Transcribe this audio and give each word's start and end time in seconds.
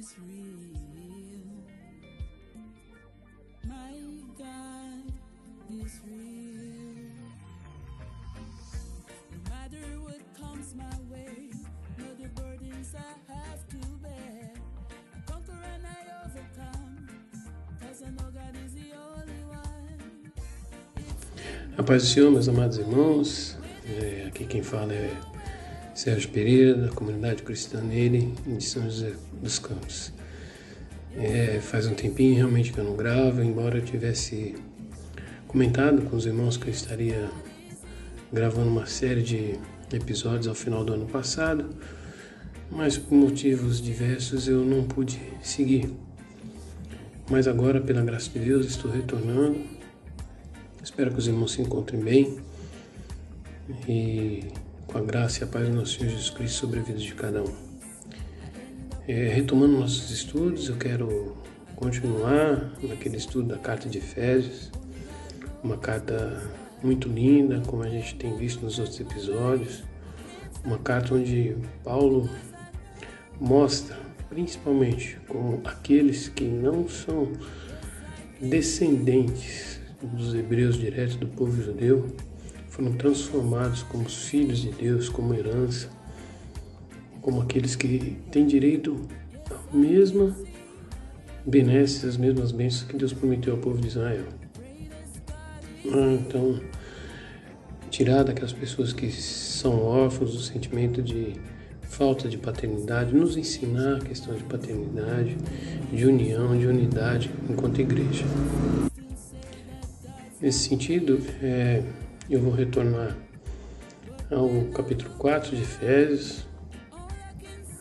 is 0.00 0.14
real. 0.26 0.80
My 3.68 3.92
God 4.38 5.12
is 5.68 6.00
real. 6.06 7.04
No 9.30 9.38
matter 9.50 9.86
what 10.00 10.22
comes 10.40 10.74
my 10.74 10.96
way, 11.12 11.50
no 11.98 12.06
the 12.14 12.28
burdens 12.28 12.94
I 12.94 13.32
have 13.32 13.62
to 13.68 13.86
bear. 14.02 14.52
I 15.14 15.30
conquer 15.30 15.60
and 15.74 15.84
I 15.86 16.00
overcome, 16.24 17.08
cause 17.82 18.02
I 18.02 18.10
know 18.16 18.30
God 18.32 18.56
is 18.64 18.72
the 18.72 18.92
only 18.96 19.42
one. 19.44 20.32
Do 21.76 22.00
Senhor, 22.00 22.30
meus 22.30 22.48
amados 22.48 22.78
irmãos, 22.78 23.58
é, 23.86 24.24
aqui 24.28 24.46
quem 24.46 24.62
fala 24.62 24.94
é 24.94 25.14
Sérgio 25.94 26.30
Pereira, 26.30 26.74
da 26.74 26.88
comunidade 26.88 27.42
cristã 27.42 27.82
nele, 27.82 28.34
em 28.46 28.60
São 28.60 28.84
José 28.84 29.12
dos 29.40 29.58
Campos. 29.58 30.12
É, 31.16 31.60
faz 31.60 31.86
um 31.86 31.94
tempinho 31.94 32.36
realmente 32.36 32.72
que 32.72 32.78
eu 32.78 32.84
não 32.84 32.96
gravo, 32.96 33.42
embora 33.42 33.78
eu 33.78 33.84
tivesse 33.84 34.54
comentado 35.48 36.02
com 36.02 36.16
os 36.16 36.26
irmãos 36.26 36.56
que 36.56 36.68
eu 36.68 36.72
estaria 36.72 37.28
gravando 38.32 38.70
uma 38.70 38.86
série 38.86 39.22
de 39.22 39.58
episódios 39.92 40.46
ao 40.46 40.54
final 40.54 40.84
do 40.84 40.92
ano 40.92 41.06
passado, 41.06 41.68
mas 42.70 42.96
por 42.96 43.14
motivos 43.14 43.82
diversos 43.82 44.46
eu 44.46 44.64
não 44.64 44.84
pude 44.84 45.20
seguir. 45.42 45.92
Mas 47.28 47.48
agora, 47.48 47.80
pela 47.80 48.02
graça 48.02 48.30
de 48.30 48.40
Deus, 48.40 48.66
estou 48.66 48.90
retornando. 48.90 49.60
Espero 50.82 51.10
que 51.12 51.18
os 51.18 51.26
irmãos 51.26 51.52
se 51.52 51.62
encontrem 51.62 52.00
bem 52.00 52.38
e 53.88 54.44
com 54.86 54.98
a 54.98 55.00
graça 55.00 55.40
e 55.40 55.44
a 55.44 55.46
paz 55.46 55.68
do 55.68 55.74
nosso 55.74 55.98
Senhor 55.98 56.10
Jesus 56.10 56.30
Cristo 56.30 56.58
sobre 56.58 56.80
a 56.80 56.82
vida 56.82 56.98
de 56.98 57.14
cada 57.14 57.42
um. 57.42 57.69
É, 59.12 59.26
retomando 59.26 59.76
nossos 59.76 60.08
estudos, 60.12 60.68
eu 60.68 60.76
quero 60.76 61.36
continuar 61.74 62.70
naquele 62.80 63.16
estudo 63.16 63.48
da 63.48 63.58
carta 63.58 63.88
de 63.88 63.98
Efésios, 63.98 64.70
uma 65.64 65.76
carta 65.76 66.48
muito 66.80 67.08
linda, 67.08 67.60
como 67.66 67.82
a 67.82 67.88
gente 67.88 68.14
tem 68.14 68.36
visto 68.36 68.64
nos 68.64 68.78
outros 68.78 69.00
episódios, 69.00 69.82
uma 70.64 70.78
carta 70.78 71.12
onde 71.16 71.56
Paulo 71.82 72.30
mostra, 73.40 73.98
principalmente, 74.28 75.18
como 75.26 75.60
aqueles 75.64 76.28
que 76.28 76.44
não 76.44 76.88
são 76.88 77.32
descendentes 78.40 79.80
dos 80.00 80.36
hebreus 80.36 80.76
diretos 80.76 81.16
do 81.16 81.26
povo 81.26 81.60
judeu 81.60 82.06
foram 82.68 82.92
transformados 82.92 83.82
como 83.82 84.04
os 84.04 84.28
filhos 84.28 84.60
de 84.60 84.70
Deus, 84.70 85.08
como 85.08 85.34
herança, 85.34 85.88
como 87.20 87.40
aqueles 87.42 87.76
que 87.76 88.16
têm 88.30 88.46
direito 88.46 89.06
à 89.50 89.76
mesma 89.76 90.34
benesses, 91.46 92.04
as 92.04 92.16
mesmas 92.16 92.52
bênçãos 92.52 92.88
que 92.88 92.96
Deus 92.96 93.12
prometeu 93.12 93.54
ao 93.54 93.58
povo 93.58 93.80
de 93.80 93.88
Israel. 93.88 94.24
Ah, 95.86 96.12
então, 96.12 96.60
tirar 97.90 98.22
daquelas 98.22 98.52
pessoas 98.52 98.92
que 98.92 99.10
são 99.10 99.82
órfãos 99.82 100.34
o 100.34 100.40
sentimento 100.40 101.02
de 101.02 101.34
falta 101.82 102.28
de 102.28 102.38
paternidade, 102.38 103.14
nos 103.14 103.36
ensinar 103.36 103.96
a 103.96 104.00
questão 104.00 104.34
de 104.34 104.44
paternidade, 104.44 105.36
de 105.92 106.06
união, 106.06 106.56
de 106.56 106.66
unidade 106.66 107.30
enquanto 107.48 107.80
igreja. 107.80 108.24
Nesse 110.40 110.68
sentido, 110.68 111.20
é, 111.42 111.82
eu 112.30 112.40
vou 112.40 112.52
retornar 112.52 113.16
ao 114.30 114.48
capítulo 114.72 115.10
4 115.18 115.56
de 115.56 115.62
Efésios. 115.62 116.46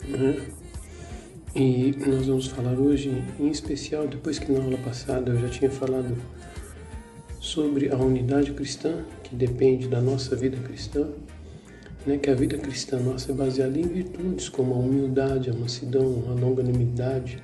Né? 0.09 0.41
E 1.55 1.95
nós 2.07 2.25
vamos 2.25 2.47
falar 2.47 2.73
hoje, 2.73 3.23
em 3.39 3.47
especial, 3.47 4.07
depois 4.07 4.39
que 4.39 4.51
na 4.51 4.63
aula 4.63 4.77
passada 4.79 5.31
eu 5.31 5.39
já 5.39 5.49
tinha 5.49 5.69
falado 5.69 6.17
sobre 7.39 7.91
a 7.91 7.95
unidade 7.95 8.51
cristã, 8.53 9.03
que 9.23 9.35
depende 9.35 9.87
da 9.87 10.01
nossa 10.01 10.35
vida 10.35 10.57
cristã, 10.57 11.07
né? 12.05 12.17
que 12.17 12.29
a 12.29 12.35
vida 12.35 12.57
cristã 12.57 12.99
nossa 12.99 13.31
é 13.31 13.35
baseada 13.35 13.79
em 13.79 13.87
virtudes 13.87 14.49
como 14.49 14.73
a 14.73 14.77
humildade, 14.77 15.49
a 15.49 15.53
mansidão, 15.53 16.23
a 16.27 16.33
longanimidade, 16.33 17.41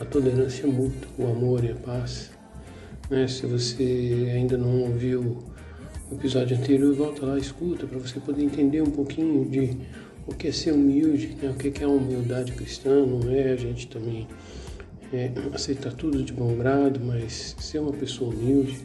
a 0.00 0.04
tolerância 0.04 0.66
mútua, 0.66 1.08
o 1.18 1.30
amor 1.30 1.64
e 1.64 1.70
a 1.70 1.74
paz. 1.76 2.30
Né? 3.08 3.28
Se 3.28 3.46
você 3.46 4.32
ainda 4.34 4.56
não 4.56 4.82
ouviu 4.82 5.44
o 6.10 6.14
episódio 6.14 6.56
anterior, 6.56 6.94
volta 6.94 7.24
lá, 7.26 7.38
escuta, 7.38 7.86
para 7.86 7.98
você 7.98 8.18
poder 8.18 8.42
entender 8.42 8.82
um 8.82 8.90
pouquinho 8.90 9.48
de 9.48 9.76
o 10.26 10.34
que 10.34 10.48
é 10.48 10.52
ser 10.52 10.72
humilde, 10.72 11.36
né? 11.40 11.50
o 11.50 11.54
que 11.54 11.82
é 11.82 11.86
a 11.86 11.88
humildade 11.88 12.52
cristã, 12.52 13.04
não 13.04 13.30
é 13.30 13.52
a 13.52 13.56
gente 13.56 13.86
também 13.88 14.26
é, 15.12 15.30
aceitar 15.52 15.92
tudo 15.92 16.22
de 16.22 16.32
bom 16.32 16.54
grado, 16.56 17.00
mas 17.00 17.56
ser 17.58 17.80
uma 17.80 17.92
pessoa 17.92 18.32
humilde, 18.32 18.78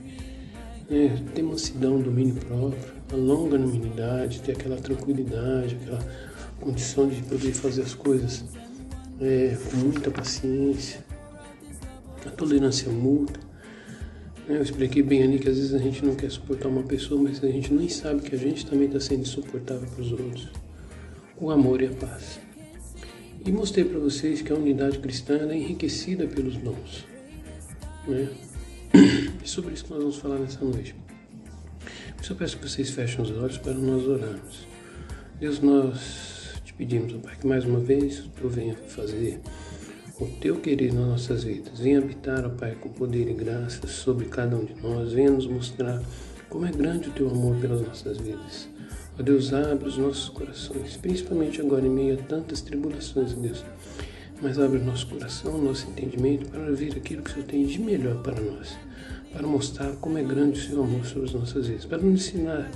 né? 0.90 1.24
ter 1.34 1.44
mansidão, 1.44 2.00
domínio 2.00 2.36
próprio, 2.36 2.94
a 3.12 3.16
longanimidade, 3.16 4.42
ter 4.42 4.54
aquela 4.54 4.78
tranquilidade, 4.78 5.78
aquela 5.82 6.00
condição 6.60 7.08
de 7.08 7.22
poder 7.24 7.54
fazer 7.54 7.84
as 7.84 7.94
coisas 7.94 8.44
é, 9.22 9.58
com 9.70 9.78
muita 9.78 10.10
paciência, 10.10 11.06
a 12.26 12.30
tolerância 12.30 12.92
mútua, 12.92 13.48
eu 14.50 14.62
expliquei 14.62 15.04
bem 15.04 15.24
ali 15.24 15.40
que 15.40 15.50
às 15.50 15.58
vezes 15.58 15.74
a 15.74 15.78
gente 15.78 16.06
não 16.06 16.16
quer 16.16 16.32
suportar 16.32 16.70
uma 16.70 16.84
pessoa, 16.84 17.22
mas 17.22 17.44
a 17.44 17.48
gente 17.48 17.74
nem 17.74 17.90
sabe 17.90 18.22
que 18.22 18.34
a 18.34 18.38
gente 18.38 18.66
também 18.66 18.88
está 18.88 18.98
sendo 18.98 19.22
insuportável 19.24 19.86
para 19.90 20.02
os 20.02 20.12
outros. 20.14 20.48
O 21.40 21.52
amor 21.52 21.82
e 21.82 21.88
a 21.88 21.92
paz. 21.92 22.40
E 23.46 23.52
mostrei 23.52 23.86
para 23.86 24.00
vocês 24.00 24.42
que 24.42 24.52
a 24.52 24.56
unidade 24.56 24.98
cristã 25.00 25.48
é 25.50 25.56
enriquecida 25.56 26.26
pelos 26.26 26.58
dons. 26.58 27.06
Né? 28.08 28.30
E 29.44 29.48
sobre 29.48 29.74
isso 29.74 29.86
que 29.86 29.92
nós 29.92 30.00
vamos 30.00 30.18
falar 30.18 30.40
nessa 30.40 30.66
noite. 30.66 30.94
Eu 32.18 32.24
só 32.24 32.36
peço 32.36 32.58
que 32.58 32.68
vocês 32.68 32.90
fechem 32.90 33.22
os 33.22 33.32
olhos 33.32 33.58
para 33.58 33.74
nós 33.74 34.06
orarmos. 34.06 34.68
Deus, 35.40 35.62
nós 35.62 36.60
te 36.66 36.74
pedimos, 36.74 37.14
Pai, 37.14 37.38
que 37.40 37.48
mais 37.48 37.64
uma 37.64 37.80
vez 37.80 38.28
tu 38.36 38.50
venha 38.50 38.76
fazer 38.76 39.40
o 40.20 40.26
teu 40.26 40.60
querer 40.60 40.92
nas 40.92 41.08
nossas 41.08 41.44
vidas. 41.44 41.80
Venha 41.80 42.00
habitar, 42.00 42.46
ó 42.46 42.50
Pai, 42.50 42.76
com 42.76 42.90
poder 42.90 43.30
e 43.30 43.34
graça 43.34 43.88
sobre 43.88 44.26
cada 44.26 44.58
um 44.58 44.66
de 44.66 44.74
nós. 44.82 45.14
Venha 45.14 45.32
nos 45.32 45.48
mostrar 45.48 46.02
como 46.50 46.66
é 46.66 46.72
grande 46.72 47.10
o 47.10 47.12
teu 47.12 47.30
amor 47.30 47.56
pelas 47.58 47.82
nossas 47.82 48.18
vidas. 48.18 48.68
Ó 49.20 49.24
Deus, 49.24 49.52
abre 49.52 49.90
os 49.90 49.98
nossos 49.98 50.30
corações, 50.30 50.96
principalmente 50.98 51.60
agora 51.60 51.86
em 51.86 51.90
meio 51.90 52.14
a 52.14 52.22
tantas 52.22 52.62
tribulações, 52.62 53.34
Deus. 53.34 53.66
Mas 54.42 54.60
abre 54.60 54.78
o 54.78 54.84
nosso 54.84 55.08
coração, 55.08 55.58
nosso 55.58 55.90
entendimento 55.90 56.48
para 56.50 56.70
ouvir 56.70 56.96
aquilo 56.96 57.24
que 57.24 57.32
o 57.32 57.34
Senhor 57.34 57.46
tem 57.48 57.66
de 57.66 57.82
melhor 57.82 58.22
para 58.22 58.40
nós. 58.40 58.78
Para 59.34 59.48
mostrar 59.48 59.92
como 59.94 60.20
é 60.20 60.24
grande 60.24 60.60
o 60.60 60.64
seu 60.64 60.84
amor 60.84 61.04
sobre 61.06 61.30
as 61.30 61.34
nossas 61.34 61.68
vidas. 61.68 61.86
Para 61.86 61.98
nos 61.98 62.28
ensinar 62.28 62.70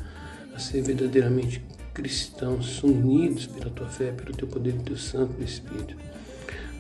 a 0.56 0.58
ser 0.58 0.82
verdadeiramente 0.82 1.64
cristãos, 1.94 2.82
unidos 2.82 3.46
pela 3.46 3.70
tua 3.70 3.88
fé, 3.88 4.12
pelo 4.12 4.36
teu 4.36 4.48
poder 4.48 4.74
do 4.74 4.84
teu 4.84 4.98
Santo 4.98 5.42
Espírito. 5.44 5.96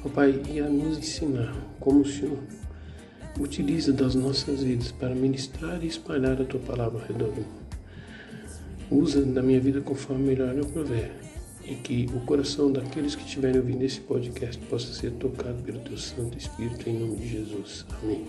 Ó 0.03 0.09
Pai, 0.09 0.41
e 0.49 0.59
a 0.59 0.67
nos 0.67 0.97
ensinar 0.97 1.55
como 1.79 2.01
o 2.01 2.05
Senhor 2.05 2.39
utiliza 3.39 3.93
das 3.93 4.15
nossas 4.15 4.63
vidas 4.63 4.91
para 4.91 5.13
ministrar 5.13 5.83
e 5.83 5.87
espalhar 5.87 6.41
a 6.41 6.45
Tua 6.45 6.59
palavra 6.59 6.99
ao 6.99 7.07
redor 7.07 7.29
do 7.29 7.41
mundo. 7.41 7.60
Usa 8.91 9.23
da 9.23 9.41
minha 9.41 9.59
vida 9.59 9.79
conforme 9.79 10.23
melhor 10.23 10.55
eu 10.55 10.65
prover 10.65 11.11
e 11.63 11.75
que 11.75 12.09
o 12.13 12.19
coração 12.21 12.71
daqueles 12.71 13.15
que 13.15 13.23
estiverem 13.23 13.59
ouvindo 13.59 13.83
esse 13.83 14.01
podcast 14.01 14.61
possa 14.65 14.93
ser 14.93 15.11
tocado 15.11 15.63
pelo 15.63 15.79
Teu 15.79 15.97
Santo 15.97 16.37
Espírito 16.37 16.89
em 16.89 16.99
nome 16.99 17.15
de 17.15 17.27
Jesus. 17.27 17.85
Amém. 18.01 18.25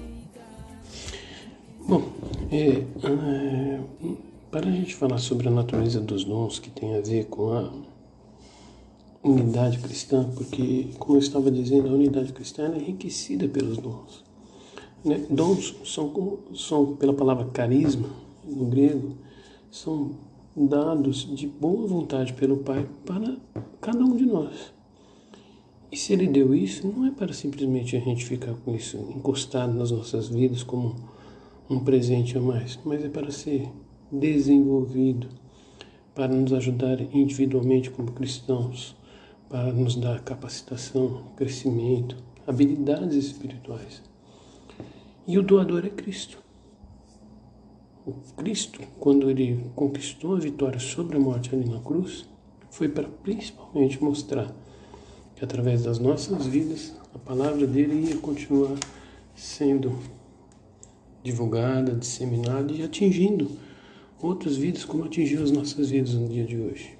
Bom, 1.88 2.12
é, 2.50 2.84
é, 3.06 3.80
para 4.50 4.68
a 4.68 4.70
gente 4.70 4.94
falar 4.94 5.18
sobre 5.18 5.48
a 5.48 5.50
natureza 5.50 6.00
dos 6.00 6.24
dons 6.24 6.60
que 6.60 6.70
tem 6.70 6.96
a 6.96 7.00
ver 7.00 7.26
com 7.26 7.52
a 7.52 7.72
unidade 9.24 9.78
cristã, 9.78 10.30
porque, 10.34 10.90
como 10.98 11.16
eu 11.16 11.20
estava 11.20 11.50
dizendo, 11.50 11.88
a 11.88 11.92
unidade 11.92 12.32
cristã 12.32 12.72
é 12.72 12.76
enriquecida 12.76 13.48
pelos 13.48 13.78
dons. 13.78 14.22
Né? 15.04 15.24
Dons 15.28 15.74
são, 15.84 16.38
são, 16.54 16.94
pela 16.96 17.12
palavra 17.12 17.46
carisma, 17.46 18.10
no 18.44 18.66
grego, 18.66 19.16
são 19.70 20.12
dados 20.56 21.28
de 21.34 21.46
boa 21.46 21.86
vontade 21.86 22.32
pelo 22.32 22.58
Pai 22.58 22.86
para 23.06 23.36
cada 23.80 24.04
um 24.04 24.16
de 24.16 24.26
nós. 24.26 24.72
E 25.90 25.96
se 25.96 26.12
Ele 26.12 26.26
deu 26.26 26.54
isso, 26.54 26.86
não 26.86 27.06
é 27.06 27.10
para 27.10 27.32
simplesmente 27.32 27.96
a 27.96 28.00
gente 28.00 28.24
ficar 28.24 28.54
com 28.54 28.74
isso 28.74 28.96
encostado 29.14 29.72
nas 29.72 29.90
nossas 29.90 30.28
vidas 30.28 30.62
como 30.62 30.96
um 31.68 31.80
presente 31.80 32.36
a 32.36 32.40
mais, 32.40 32.78
mas 32.84 33.04
é 33.04 33.08
para 33.08 33.30
ser 33.30 33.68
desenvolvido, 34.10 35.28
para 36.14 36.28
nos 36.28 36.52
ajudar 36.52 37.00
individualmente 37.14 37.90
como 37.90 38.12
cristãos 38.12 38.94
para 39.52 39.70
nos 39.70 39.96
dar 39.96 40.22
capacitação, 40.22 41.24
crescimento, 41.36 42.16
habilidades 42.46 43.26
espirituais. 43.26 44.02
E 45.26 45.38
o 45.38 45.42
doador 45.42 45.84
é 45.84 45.90
Cristo. 45.90 46.41
O 48.04 48.14
Cristo, 48.36 48.80
quando 48.98 49.30
ele 49.30 49.64
conquistou 49.76 50.34
a 50.34 50.40
vitória 50.40 50.80
sobre 50.80 51.16
a 51.16 51.20
morte 51.20 51.54
ali 51.54 51.68
na 51.68 51.78
cruz, 51.78 52.26
foi 52.68 52.88
para 52.88 53.08
principalmente 53.08 54.02
mostrar 54.02 54.52
que 55.36 55.44
através 55.44 55.84
das 55.84 56.00
nossas 56.00 56.44
vidas 56.46 56.92
a 57.14 57.18
palavra 57.18 57.64
dele 57.64 58.08
ia 58.08 58.16
continuar 58.16 58.76
sendo 59.36 59.96
divulgada, 61.22 61.94
disseminada 61.94 62.72
e 62.72 62.82
atingindo 62.82 63.48
outras 64.20 64.56
vidas 64.56 64.84
como 64.84 65.04
atingiu 65.04 65.44
as 65.44 65.52
nossas 65.52 65.90
vidas 65.90 66.14
no 66.14 66.28
dia 66.28 66.44
de 66.44 66.58
hoje. 66.58 66.98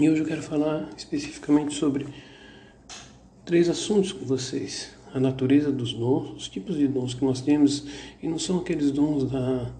E 0.00 0.10
hoje 0.10 0.22
eu 0.22 0.26
quero 0.26 0.42
falar 0.42 0.90
especificamente 0.96 1.74
sobre 1.74 2.08
três 3.44 3.68
assuntos 3.68 4.10
com 4.10 4.24
vocês. 4.24 4.90
A 5.14 5.20
natureza 5.20 5.70
dos 5.70 5.92
dons, 5.92 6.30
os 6.30 6.48
tipos 6.48 6.76
de 6.76 6.88
dons 6.88 7.12
que 7.12 7.24
nós 7.24 7.40
temos, 7.40 7.84
e 8.20 8.26
não 8.26 8.38
são 8.38 8.58
aqueles 8.58 8.90
dons 8.90 9.30
da, 9.30 9.70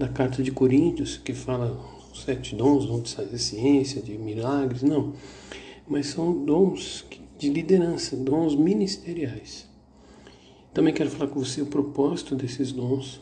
da 0.00 0.08
carta 0.08 0.42
de 0.42 0.50
Coríntios, 0.50 1.18
que 1.18 1.34
fala 1.34 1.78
sete 2.14 2.56
dons, 2.56 2.86
dons 2.86 3.14
de 3.30 3.38
ciência, 3.38 4.00
de 4.00 4.16
milagres, 4.16 4.82
não. 4.82 5.12
Mas 5.86 6.06
são 6.06 6.42
dons 6.42 7.04
de 7.36 7.50
liderança, 7.50 8.16
dons 8.16 8.56
ministeriais. 8.56 9.68
Também 10.72 10.94
quero 10.94 11.10
falar 11.10 11.30
com 11.30 11.38
você 11.38 11.60
o 11.60 11.66
propósito 11.66 12.34
desses 12.34 12.72
dons. 12.72 13.20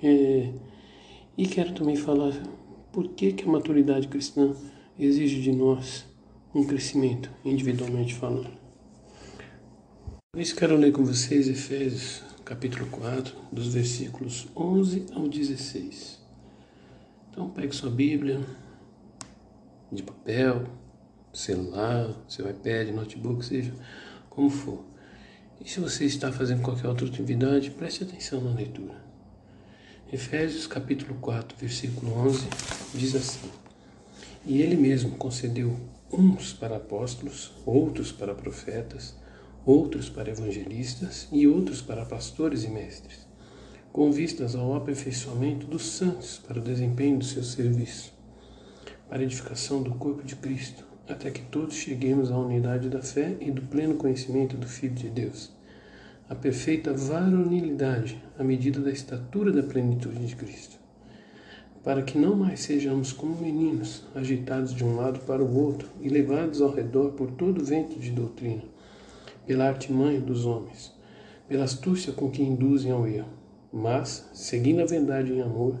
É, 0.00 0.52
e 1.36 1.48
quero 1.48 1.74
também 1.74 1.96
falar 1.96 2.32
por 2.92 3.08
que, 3.08 3.32
que 3.32 3.42
a 3.42 3.50
maturidade 3.50 4.06
cristã 4.06 4.54
exige 4.96 5.42
de 5.42 5.50
nós 5.50 6.06
um 6.54 6.64
crescimento, 6.64 7.32
individualmente 7.44 8.14
falando. 8.14 8.56
Por 10.32 10.40
isso 10.40 10.54
quero 10.54 10.76
ler 10.76 10.92
com 10.92 11.04
vocês 11.04 11.48
Efésios 11.48 12.25
capítulo 12.46 12.86
4, 12.86 13.34
dos 13.50 13.74
versículos 13.74 14.46
11 14.54 15.06
ao 15.12 15.28
16. 15.28 16.20
Então 17.28 17.50
pegue 17.50 17.74
sua 17.74 17.90
Bíblia 17.90 18.40
de 19.90 20.00
papel, 20.00 20.64
celular, 21.32 22.14
seu 22.28 22.48
iPad, 22.48 22.90
notebook, 22.90 23.44
seja 23.44 23.74
como 24.30 24.48
for. 24.48 24.84
E 25.60 25.68
se 25.68 25.80
você 25.80 26.04
está 26.04 26.30
fazendo 26.30 26.62
qualquer 26.62 26.86
outra 26.86 27.08
atividade, 27.08 27.72
preste 27.72 28.04
atenção 28.04 28.40
na 28.40 28.54
leitura. 28.54 28.94
Efésios 30.12 30.68
capítulo 30.68 31.16
4, 31.20 31.58
versículo 31.58 32.12
11 32.12 32.46
diz 32.94 33.16
assim: 33.16 33.50
E 34.44 34.62
ele 34.62 34.76
mesmo 34.76 35.16
concedeu 35.16 35.76
uns 36.12 36.52
para 36.52 36.76
apóstolos, 36.76 37.52
outros 37.66 38.12
para 38.12 38.36
profetas, 38.36 39.16
outros 39.66 40.08
para 40.08 40.30
evangelistas 40.30 41.26
e 41.32 41.46
outros 41.48 41.82
para 41.82 42.06
pastores 42.06 42.62
e 42.62 42.68
mestres, 42.68 43.26
com 43.92 44.12
vistas 44.12 44.54
ao 44.54 44.76
aperfeiçoamento 44.76 45.66
dos 45.66 45.84
santos 45.84 46.38
para 46.38 46.60
o 46.60 46.62
desempenho 46.62 47.18
do 47.18 47.24
seu 47.24 47.42
serviço, 47.42 48.14
para 49.08 49.18
a 49.18 49.24
edificação 49.24 49.82
do 49.82 49.90
corpo 49.96 50.22
de 50.22 50.36
Cristo 50.36 50.86
até 51.08 51.30
que 51.30 51.42
todos 51.42 51.74
cheguemos 51.74 52.30
à 52.30 52.38
unidade 52.38 52.88
da 52.88 53.00
fé 53.00 53.36
e 53.40 53.50
do 53.50 53.62
pleno 53.62 53.94
conhecimento 53.94 54.56
do 54.56 54.66
Filho 54.66 54.94
de 54.94 55.08
Deus, 55.08 55.52
a 56.28 56.34
perfeita 56.34 56.92
varonilidade 56.92 58.22
à 58.38 58.44
medida 58.44 58.80
da 58.80 58.90
estatura 58.90 59.52
da 59.52 59.62
plenitude 59.62 60.26
de 60.26 60.34
Cristo, 60.34 60.78
para 61.84 62.02
que 62.02 62.18
não 62.18 62.34
mais 62.34 62.60
sejamos 62.60 63.12
como 63.12 63.40
meninos, 63.40 64.04
agitados 64.14 64.74
de 64.74 64.84
um 64.84 64.96
lado 64.96 65.20
para 65.20 65.42
o 65.42 65.56
outro 65.56 65.88
e 66.00 66.08
levados 66.08 66.60
ao 66.60 66.72
redor 66.72 67.12
por 67.12 67.30
todo 67.32 67.64
vento 67.64 67.98
de 67.98 68.10
doutrina, 68.10 68.75
pela 69.46 69.68
artimanha 69.68 70.20
dos 70.20 70.44
homens, 70.44 70.92
pela 71.48 71.64
astúcia 71.64 72.12
com 72.12 72.30
que 72.30 72.42
induzem 72.42 72.90
ao 72.90 73.06
erro, 73.06 73.28
mas, 73.72 74.28
seguindo 74.32 74.80
a 74.80 74.86
verdade 74.86 75.32
em 75.32 75.40
amor, 75.40 75.80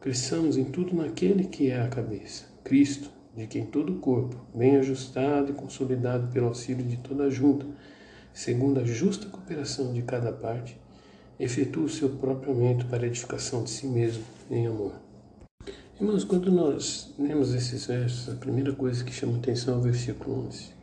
cresçamos 0.00 0.56
em 0.56 0.64
tudo 0.64 0.94
naquele 0.94 1.44
que 1.44 1.70
é 1.70 1.80
a 1.80 1.88
cabeça, 1.88 2.46
Cristo 2.64 3.10
de 3.38 3.46
quem 3.46 3.64
todo 3.64 3.92
o 3.92 3.98
corpo, 4.00 4.36
bem 4.52 4.76
ajustado 4.76 5.52
e 5.52 5.54
consolidado 5.54 6.26
pelo 6.32 6.48
auxílio 6.48 6.84
de 6.84 6.96
toda 6.96 7.24
a 7.24 7.30
junta, 7.30 7.64
segundo 8.32 8.80
a 8.80 8.84
justa 8.84 9.28
cooperação 9.28 9.92
de 9.92 10.02
cada 10.02 10.32
parte, 10.32 10.76
efetua 11.38 11.84
o 11.84 11.88
seu 11.88 12.08
próprio 12.08 12.52
aumento 12.52 12.86
para 12.86 13.04
a 13.04 13.06
edificação 13.06 13.62
de 13.62 13.70
si 13.70 13.86
mesmo 13.86 14.24
em 14.50 14.66
amor. 14.66 14.92
Irmãos, 16.00 16.24
quando 16.24 16.50
nós 16.50 17.14
lemos 17.16 17.54
esses 17.54 17.86
versos, 17.86 18.28
a 18.28 18.36
primeira 18.36 18.72
coisa 18.72 19.04
que 19.04 19.12
chama 19.12 19.38
atenção 19.38 19.74
é 19.74 19.78
o 19.78 19.82
versículo 19.82 20.46
11. 20.48 20.77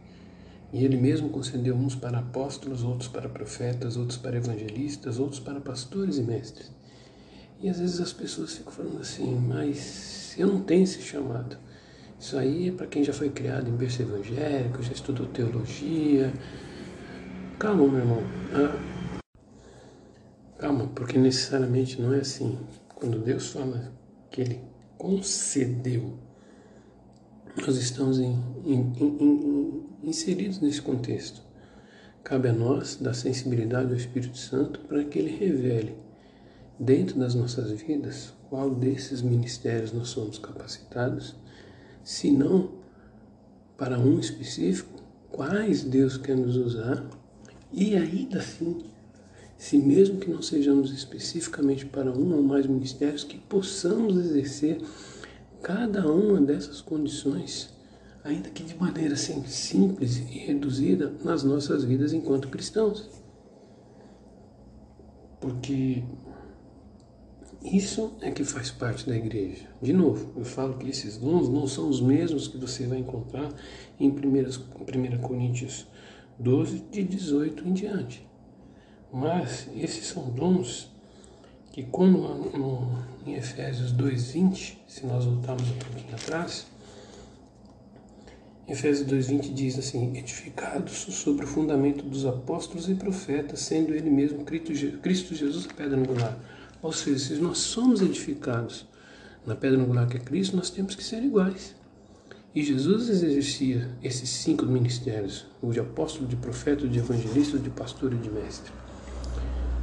E 0.75 0.83
ele 0.83 0.97
mesmo 0.97 1.29
concedeu 1.29 1.73
uns 1.73 1.95
para 1.95 2.19
apóstolos, 2.19 2.83
outros 2.83 3.07
para 3.07 3.29
profetas, 3.29 3.95
outros 3.95 4.17
para 4.17 4.35
evangelistas, 4.35 5.17
outros 5.17 5.39
para 5.39 5.61
pastores 5.61 6.17
e 6.17 6.21
mestres. 6.21 6.69
E 7.61 7.69
às 7.69 7.79
vezes 7.79 8.01
as 8.01 8.11
pessoas 8.11 8.57
ficam 8.57 8.73
falando 8.73 8.99
assim, 8.99 9.35
mas 9.35 10.35
eu 10.37 10.47
não 10.47 10.59
tenho 10.59 10.83
esse 10.83 11.01
chamado. 11.01 11.57
Isso 12.19 12.37
aí 12.37 12.67
é 12.67 12.71
para 12.73 12.87
quem 12.87 13.05
já 13.05 13.13
foi 13.13 13.29
criado 13.29 13.69
em 13.69 13.71
berço 13.73 14.01
evangélico, 14.01 14.83
já 14.83 14.91
estudou 14.91 15.27
teologia. 15.27 16.33
Calma, 17.57 17.87
meu 17.87 17.99
irmão. 17.99 18.23
Ah, 18.53 18.77
calma, 20.57 20.87
porque 20.93 21.17
necessariamente 21.17 22.01
não 22.01 22.13
é 22.13 22.19
assim. 22.19 22.59
Quando 22.93 23.23
Deus 23.23 23.47
fala 23.47 23.93
que 24.29 24.41
Ele 24.41 24.59
concedeu, 24.97 26.19
nós 27.57 27.77
estamos 27.77 28.19
em, 28.19 28.37
em, 28.65 28.93
em, 28.99 29.83
inseridos 30.03 30.59
nesse 30.59 30.81
contexto. 30.81 31.41
Cabe 32.23 32.49
a 32.49 32.53
nós 32.53 32.97
dar 32.99 33.13
sensibilidade 33.13 33.91
ao 33.91 33.97
Espírito 33.97 34.37
Santo 34.37 34.79
para 34.81 35.03
que 35.03 35.19
Ele 35.19 35.35
revele 35.35 35.95
dentro 36.79 37.19
das 37.19 37.35
nossas 37.35 37.71
vidas 37.71 38.33
qual 38.49 38.69
desses 38.69 39.21
ministérios 39.21 39.91
nós 39.91 40.09
somos 40.09 40.37
capacitados 40.37 41.35
se 42.03 42.29
não 42.29 42.69
para 43.77 43.99
um 43.99 44.19
específico, 44.19 45.01
quais 45.31 45.83
Deus 45.83 46.17
quer 46.17 46.37
nos 46.37 46.55
usar, 46.55 47.03
e 47.73 47.95
ainda 47.95 48.39
assim, 48.39 48.83
se 49.57 49.77
mesmo 49.77 50.19
que 50.19 50.29
não 50.29 50.41
sejamos 50.41 50.91
especificamente 50.91 51.85
para 51.85 52.11
um 52.11 52.33
ou 52.35 52.41
mais 52.41 52.67
ministérios, 52.67 53.23
que 53.23 53.37
possamos 53.37 54.17
exercer 54.17 54.79
cada 55.61 56.11
uma 56.11 56.39
dessas 56.41 56.81
condições, 56.81 57.73
ainda 58.23 58.49
que 58.49 58.63
de 58.63 58.75
maneira 58.75 59.13
assim, 59.13 59.43
simples 59.45 60.17
e 60.17 60.39
reduzida, 60.39 61.13
nas 61.23 61.43
nossas 61.43 61.83
vidas 61.83 62.13
enquanto 62.13 62.49
cristãos. 62.49 63.09
Porque 65.39 66.03
isso 67.63 68.13
é 68.21 68.29
que 68.29 68.43
faz 68.43 68.69
parte 68.69 69.07
da 69.07 69.15
igreja. 69.15 69.67
De 69.81 69.91
novo, 69.91 70.31
eu 70.35 70.45
falo 70.45 70.77
que 70.77 70.89
esses 70.89 71.17
dons 71.17 71.49
não 71.49 71.67
são 71.67 71.89
os 71.89 71.99
mesmos 71.99 72.47
que 72.47 72.57
você 72.57 72.85
vai 72.85 72.99
encontrar 72.99 73.51
em 73.99 74.09
1 74.09 75.17
Coríntios 75.21 75.87
12, 76.37 76.79
de 76.91 77.03
18 77.03 77.67
em 77.67 77.73
diante. 77.73 78.27
Mas 79.11 79.67
esses 79.75 80.05
são 80.07 80.29
dons 80.29 80.91
que, 81.71 81.83
como 81.83 82.25
em 83.25 83.35
Efésios 83.35 83.93
2,20, 83.93 84.77
se 84.87 85.05
nós 85.05 85.25
voltarmos 85.25 85.69
um 85.69 85.77
pouquinho 85.77 86.15
atrás, 86.15 86.67
Efésios 88.67 89.07
2,20 89.07 89.53
diz 89.53 89.77
assim: 89.77 90.17
Edificados 90.17 90.93
sobre 90.93 91.45
o 91.45 91.47
fundamento 91.47 92.03
dos 92.03 92.25
apóstolos 92.25 92.89
e 92.89 92.95
profetas, 92.95 93.59
sendo 93.59 93.93
ele 93.93 94.09
mesmo 94.09 94.43
Cristo 94.43 94.73
Jesus 95.35 95.67
a 95.69 95.73
pedra 95.73 95.97
angular 95.99 96.37
ou 96.85 96.91
seja, 96.91 97.17
se 97.17 97.33
nós 97.41 97.57
somos 97.57 97.99
edificados 97.99 98.85
na 99.43 99.55
pedra 99.55 99.81
angular 99.81 100.07
que 100.07 100.17
é 100.17 100.19
Cristo, 100.19 100.55
nós 100.55 100.69
temos 100.69 100.93
que 100.93 101.03
ser 101.03 101.23
iguais. 101.23 101.73
E 102.53 102.63
Jesus 102.63 103.09
exercia 103.09 103.89
esses 104.03 104.29
cinco 104.29 104.67
ministérios, 104.67 105.47
o 105.63 105.71
de 105.71 105.79
apóstolo, 105.79 106.27
de 106.27 106.35
profeta, 106.35 106.87
de 106.87 106.99
evangelista, 106.99 107.57
de 107.57 107.71
pastor 107.71 108.13
e 108.13 108.17
de 108.17 108.29
mestre. 108.29 108.71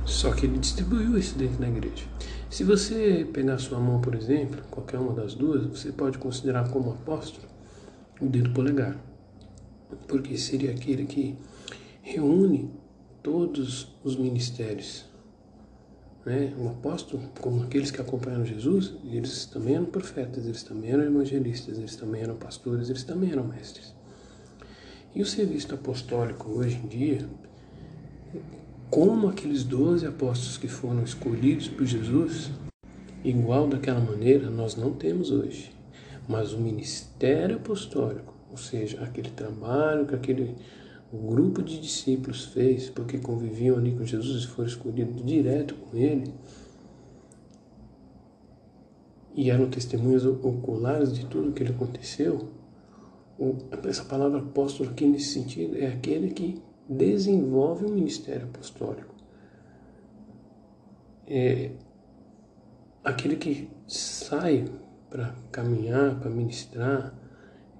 Só 0.06 0.30
que 0.32 0.46
ele 0.46 0.58
distribuiu 0.58 1.18
isso 1.18 1.36
dentro 1.36 1.56
da 1.56 1.68
igreja. 1.68 2.04
Se 2.52 2.64
você 2.64 3.26
pegar 3.32 3.56
sua 3.56 3.80
mão, 3.80 3.98
por 4.02 4.14
exemplo, 4.14 4.60
qualquer 4.70 4.98
uma 4.98 5.14
das 5.14 5.34
duas, 5.34 5.64
você 5.64 5.90
pode 5.90 6.18
considerar 6.18 6.68
como 6.68 6.90
apóstolo 6.90 7.48
o 8.20 8.26
dedo 8.26 8.52
polegar, 8.52 8.94
porque 10.06 10.36
seria 10.36 10.70
aquele 10.72 11.06
que 11.06 11.34
reúne 12.02 12.70
todos 13.22 13.96
os 14.04 14.16
ministérios 14.16 15.06
né, 16.26 16.52
um 16.58 16.68
apóstolo, 16.68 17.22
como 17.40 17.62
aqueles 17.62 17.90
que 17.90 18.02
acompanharam 18.02 18.44
Jesus, 18.44 18.96
eles 19.02 19.46
também 19.46 19.76
eram 19.76 19.86
profetas, 19.86 20.44
eles 20.44 20.62
também 20.62 20.90
eram 20.90 21.04
evangelistas, 21.04 21.78
eles 21.78 21.96
também 21.96 22.20
eram 22.20 22.36
pastores, 22.36 22.90
eles 22.90 23.02
também 23.02 23.32
eram 23.32 23.44
mestres. 23.44 23.94
E 25.14 25.22
o 25.22 25.26
serviço 25.26 25.74
apostólico 25.74 26.50
hoje 26.50 26.76
em 26.76 26.86
dia, 26.86 27.26
como 28.92 29.26
aqueles 29.26 29.64
doze 29.64 30.06
apóstolos 30.06 30.58
que 30.58 30.68
foram 30.68 31.02
escolhidos 31.02 31.66
por 31.66 31.86
Jesus, 31.86 32.50
igual 33.24 33.66
daquela 33.66 33.98
maneira 33.98 34.50
nós 34.50 34.76
não 34.76 34.92
temos 34.92 35.30
hoje. 35.30 35.72
Mas 36.28 36.52
o 36.52 36.60
ministério 36.60 37.56
apostólico, 37.56 38.34
ou 38.50 38.58
seja, 38.58 39.02
aquele 39.02 39.30
trabalho 39.30 40.04
que 40.04 40.14
aquele 40.14 40.54
grupo 41.10 41.62
de 41.62 41.80
discípulos 41.80 42.44
fez, 42.44 42.90
porque 42.90 43.16
conviviam 43.16 43.78
ali 43.78 43.92
com 43.92 44.04
Jesus 44.04 44.44
e 44.44 44.46
foram 44.48 44.68
escolhidos 44.68 45.24
direto 45.24 45.74
com 45.74 45.96
ele, 45.96 46.30
e 49.34 49.50
eram 49.50 49.70
testemunhas 49.70 50.26
oculares 50.26 51.14
de 51.14 51.24
tudo 51.24 51.52
que 51.52 51.62
ele 51.62 51.72
aconteceu, 51.72 52.46
essa 53.88 54.04
palavra 54.04 54.40
apóstolo 54.40 54.90
aqui 54.90 55.06
nesse 55.06 55.32
sentido 55.32 55.78
é 55.78 55.86
aquele 55.86 56.28
que 56.28 56.60
desenvolve 56.96 57.84
o 57.86 57.90
ministério 57.90 58.44
apostólico. 58.46 59.14
É 61.26 61.70
aquele 63.04 63.36
que 63.36 63.68
sai 63.86 64.64
para 65.10 65.34
caminhar, 65.50 66.18
para 66.18 66.30
ministrar, 66.30 67.14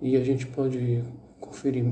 e 0.00 0.16
a 0.16 0.24
gente 0.24 0.46
pode 0.46 1.02
conferir 1.40 1.84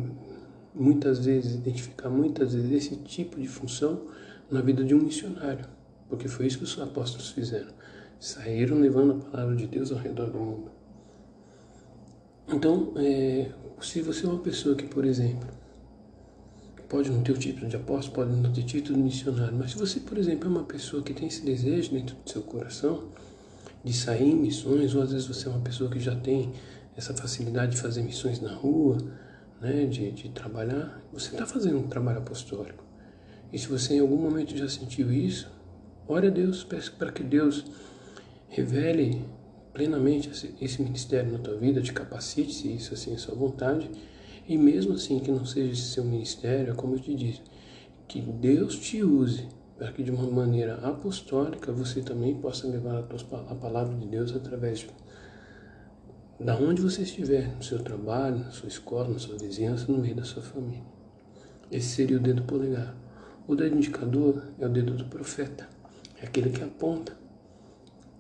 muitas 0.74 1.24
vezes, 1.24 1.54
identificar 1.54 2.08
muitas 2.08 2.54
vezes 2.54 2.70
esse 2.72 2.96
tipo 2.96 3.40
de 3.40 3.46
função 3.46 4.06
na 4.50 4.60
vida 4.60 4.84
de 4.84 4.94
um 4.94 5.00
missionário, 5.00 5.66
porque 6.08 6.28
foi 6.28 6.46
isso 6.46 6.58
que 6.58 6.64
os 6.64 6.80
apóstolos 6.80 7.30
fizeram. 7.30 7.72
Saíram 8.18 8.78
levando 8.78 9.12
a 9.12 9.30
palavra 9.30 9.56
de 9.56 9.66
Deus 9.66 9.92
ao 9.92 9.98
redor 9.98 10.30
do 10.30 10.38
mundo. 10.38 10.70
Então, 12.48 12.92
é, 12.96 13.50
se 13.80 14.02
você 14.02 14.26
é 14.26 14.28
uma 14.28 14.40
pessoa 14.40 14.74
que, 14.74 14.86
por 14.86 15.04
exemplo, 15.04 15.48
pode 16.90 17.09
não 17.09 17.23
ter 17.23 17.30
o 17.30 17.38
título 17.38 17.68
de 17.68 17.76
apóstolo, 17.76 18.16
pode 18.16 18.37
não 18.37 18.52
ter 18.52 18.64
título 18.64 18.99
de 18.99 19.04
missionário, 19.04 19.56
mas 19.56 19.70
se 19.70 19.78
você, 19.78 20.00
por 20.00 20.18
exemplo, 20.18 20.49
é 20.49 20.50
uma 20.50 20.64
pessoa 20.64 21.00
que 21.04 21.14
tem 21.14 21.28
esse 21.28 21.42
desejo 21.42 21.92
dentro 21.92 22.16
do 22.16 22.28
seu 22.28 22.42
coração 22.42 23.04
de 23.85 23.92
sair 23.92 24.28
em 24.28 24.35
missões, 24.35 24.92
ou 24.94 25.02
às 25.02 25.12
vezes 25.12 25.26
você 25.26 25.47
é 25.47 25.50
uma 25.50 25.61
pessoa 25.61 25.88
que 25.88 26.00
já 26.00 26.16
tem 26.16 26.52
essa 26.97 27.14
facilidade 27.14 27.76
de 27.76 27.80
fazer 27.80 28.02
missões 28.02 28.40
na 28.40 28.52
rua, 28.52 28.99
né, 29.61 29.87
de, 29.87 30.11
de 30.11 30.30
trabalhar, 30.30 31.00
você 31.12 31.30
está 31.30 31.47
fazendo 31.47 31.78
um 31.78 31.87
trabalho 31.87 32.18
apostólico. 32.18 32.85
E 33.52 33.59
se 33.59 33.68
você 33.68 33.94
em 33.94 34.00
algum 34.00 34.16
momento 34.16 34.56
já 34.56 34.68
sentiu 34.68 35.12
isso, 35.12 35.49
ore 36.09 36.26
a 36.26 36.30
Deus, 36.30 36.64
peça 36.64 36.90
para 36.90 37.12
que 37.12 37.23
Deus 37.23 37.64
revele 38.49 39.25
plenamente 39.73 40.28
esse, 40.28 40.54
esse 40.61 40.82
ministério 40.82 41.30
na 41.30 41.38
tua 41.38 41.56
vida, 41.56 41.80
te 41.80 41.92
capacite, 41.92 42.52
se 42.52 42.75
isso 42.75 42.92
assim 42.92 43.14
é 43.14 43.16
sua 43.16 43.37
vontade, 43.37 43.88
e 44.50 44.59
mesmo 44.59 44.95
assim 44.95 45.21
que 45.21 45.30
não 45.30 45.47
seja 45.47 45.71
esse 45.71 45.92
seu 45.92 46.04
ministério, 46.04 46.73
é 46.73 46.75
como 46.75 46.97
eu 46.97 46.99
te 46.99 47.14
disse, 47.14 47.40
que 48.09 48.21
Deus 48.21 48.76
te 48.76 49.00
use 49.00 49.47
para 49.78 49.92
que 49.92 50.02
de 50.02 50.11
uma 50.11 50.28
maneira 50.28 50.75
apostólica 50.85 51.71
você 51.71 52.02
também 52.02 52.35
possa 52.35 52.66
levar 52.66 52.99
a, 52.99 53.54
palavra 53.54 53.97
de 53.97 54.07
Deus 54.09 54.35
através 54.35 54.80
de 54.80 54.88
da 56.40 56.57
onde 56.57 56.83
você 56.83 57.02
estiver, 57.02 57.54
no 57.54 57.62
seu 57.62 57.78
trabalho, 57.78 58.40
na 58.40 58.50
sua 58.50 58.69
escola, 58.69 59.11
na 59.11 59.21
sua 59.21 59.38
vizinhança, 59.38 59.92
no 59.92 59.99
meio 59.99 60.16
da 60.16 60.25
sua 60.25 60.42
família. 60.42 60.83
Esse 61.71 61.88
seria 61.88 62.16
o 62.16 62.21
dedo 62.21 62.42
polegar. 62.42 62.97
O 63.47 63.54
dedo 63.54 63.76
indicador 63.76 64.42
é 64.59 64.66
o 64.66 64.69
dedo 64.69 64.95
do 64.95 65.04
profeta, 65.04 65.69
é 66.21 66.26
aquele 66.26 66.50
que 66.50 66.64
aponta, 66.64 67.16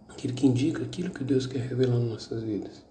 aquele 0.08 0.34
que 0.34 0.46
indica 0.46 0.84
aquilo 0.84 1.10
que 1.10 1.24
Deus 1.24 1.46
quer 1.46 1.62
revelar 1.62 1.98
nas 1.98 2.08
nossas 2.08 2.42
vidas. 2.44 2.89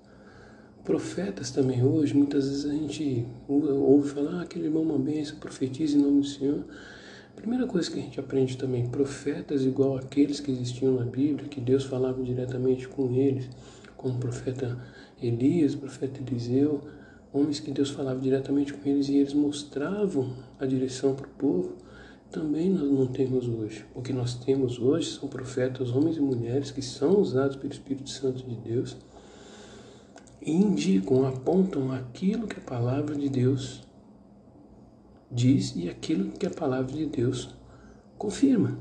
Profetas 0.89 1.51
também 1.51 1.85
hoje, 1.85 2.15
muitas 2.15 2.49
vezes 2.49 2.65
a 2.65 2.73
gente 2.73 3.23
ouve 3.47 4.09
falar, 4.09 4.39
ah, 4.39 4.41
aquele 4.41 4.65
irmão 4.65 4.81
uma 4.81 4.97
bênção, 4.97 5.37
profetiza 5.37 5.95
em 5.95 6.01
nome 6.01 6.21
do 6.21 6.25
Senhor. 6.25 6.65
Primeira 7.35 7.67
coisa 7.67 7.91
que 7.91 7.99
a 7.99 8.01
gente 8.01 8.19
aprende 8.19 8.57
também, 8.57 8.87
profetas 8.87 9.63
igual 9.63 9.97
aqueles 9.97 10.39
que 10.39 10.49
existiam 10.49 10.95
na 10.95 11.05
Bíblia, 11.05 11.47
que 11.47 11.61
Deus 11.61 11.83
falava 11.83 12.23
diretamente 12.23 12.87
com 12.87 13.13
eles, 13.13 13.47
como 13.95 14.15
o 14.15 14.17
profeta 14.17 14.79
Elias, 15.21 15.75
o 15.75 15.77
profeta 15.77 16.21
Eliseu, 16.21 16.81
homens 17.31 17.59
que 17.59 17.69
Deus 17.69 17.91
falava 17.91 18.19
diretamente 18.19 18.73
com 18.73 18.89
eles 18.89 19.09
e 19.09 19.17
eles 19.17 19.35
mostravam 19.35 20.33
a 20.59 20.65
direção 20.65 21.13
para 21.13 21.27
o 21.27 21.29
povo, 21.37 21.77
também 22.31 22.67
nós 22.67 22.91
não 22.91 23.05
temos 23.05 23.47
hoje. 23.47 23.85
O 23.93 24.01
que 24.01 24.11
nós 24.11 24.33
temos 24.33 24.79
hoje 24.79 25.11
são 25.11 25.29
profetas, 25.29 25.91
homens 25.91 26.17
e 26.17 26.19
mulheres 26.19 26.71
que 26.71 26.81
são 26.81 27.19
usados 27.21 27.57
pelo 27.57 27.71
Espírito 27.71 28.09
Santo 28.09 28.43
de 28.43 28.55
Deus 28.55 28.97
indicam, 30.51 31.27
apontam 31.27 31.91
aquilo 31.91 32.47
que 32.47 32.57
a 32.57 32.63
palavra 32.63 33.15
de 33.15 33.29
Deus 33.29 33.83
diz 35.31 35.73
e 35.75 35.89
aquilo 35.89 36.31
que 36.31 36.45
a 36.45 36.49
palavra 36.49 36.91
de 36.91 37.05
Deus 37.05 37.55
confirma. 38.17 38.77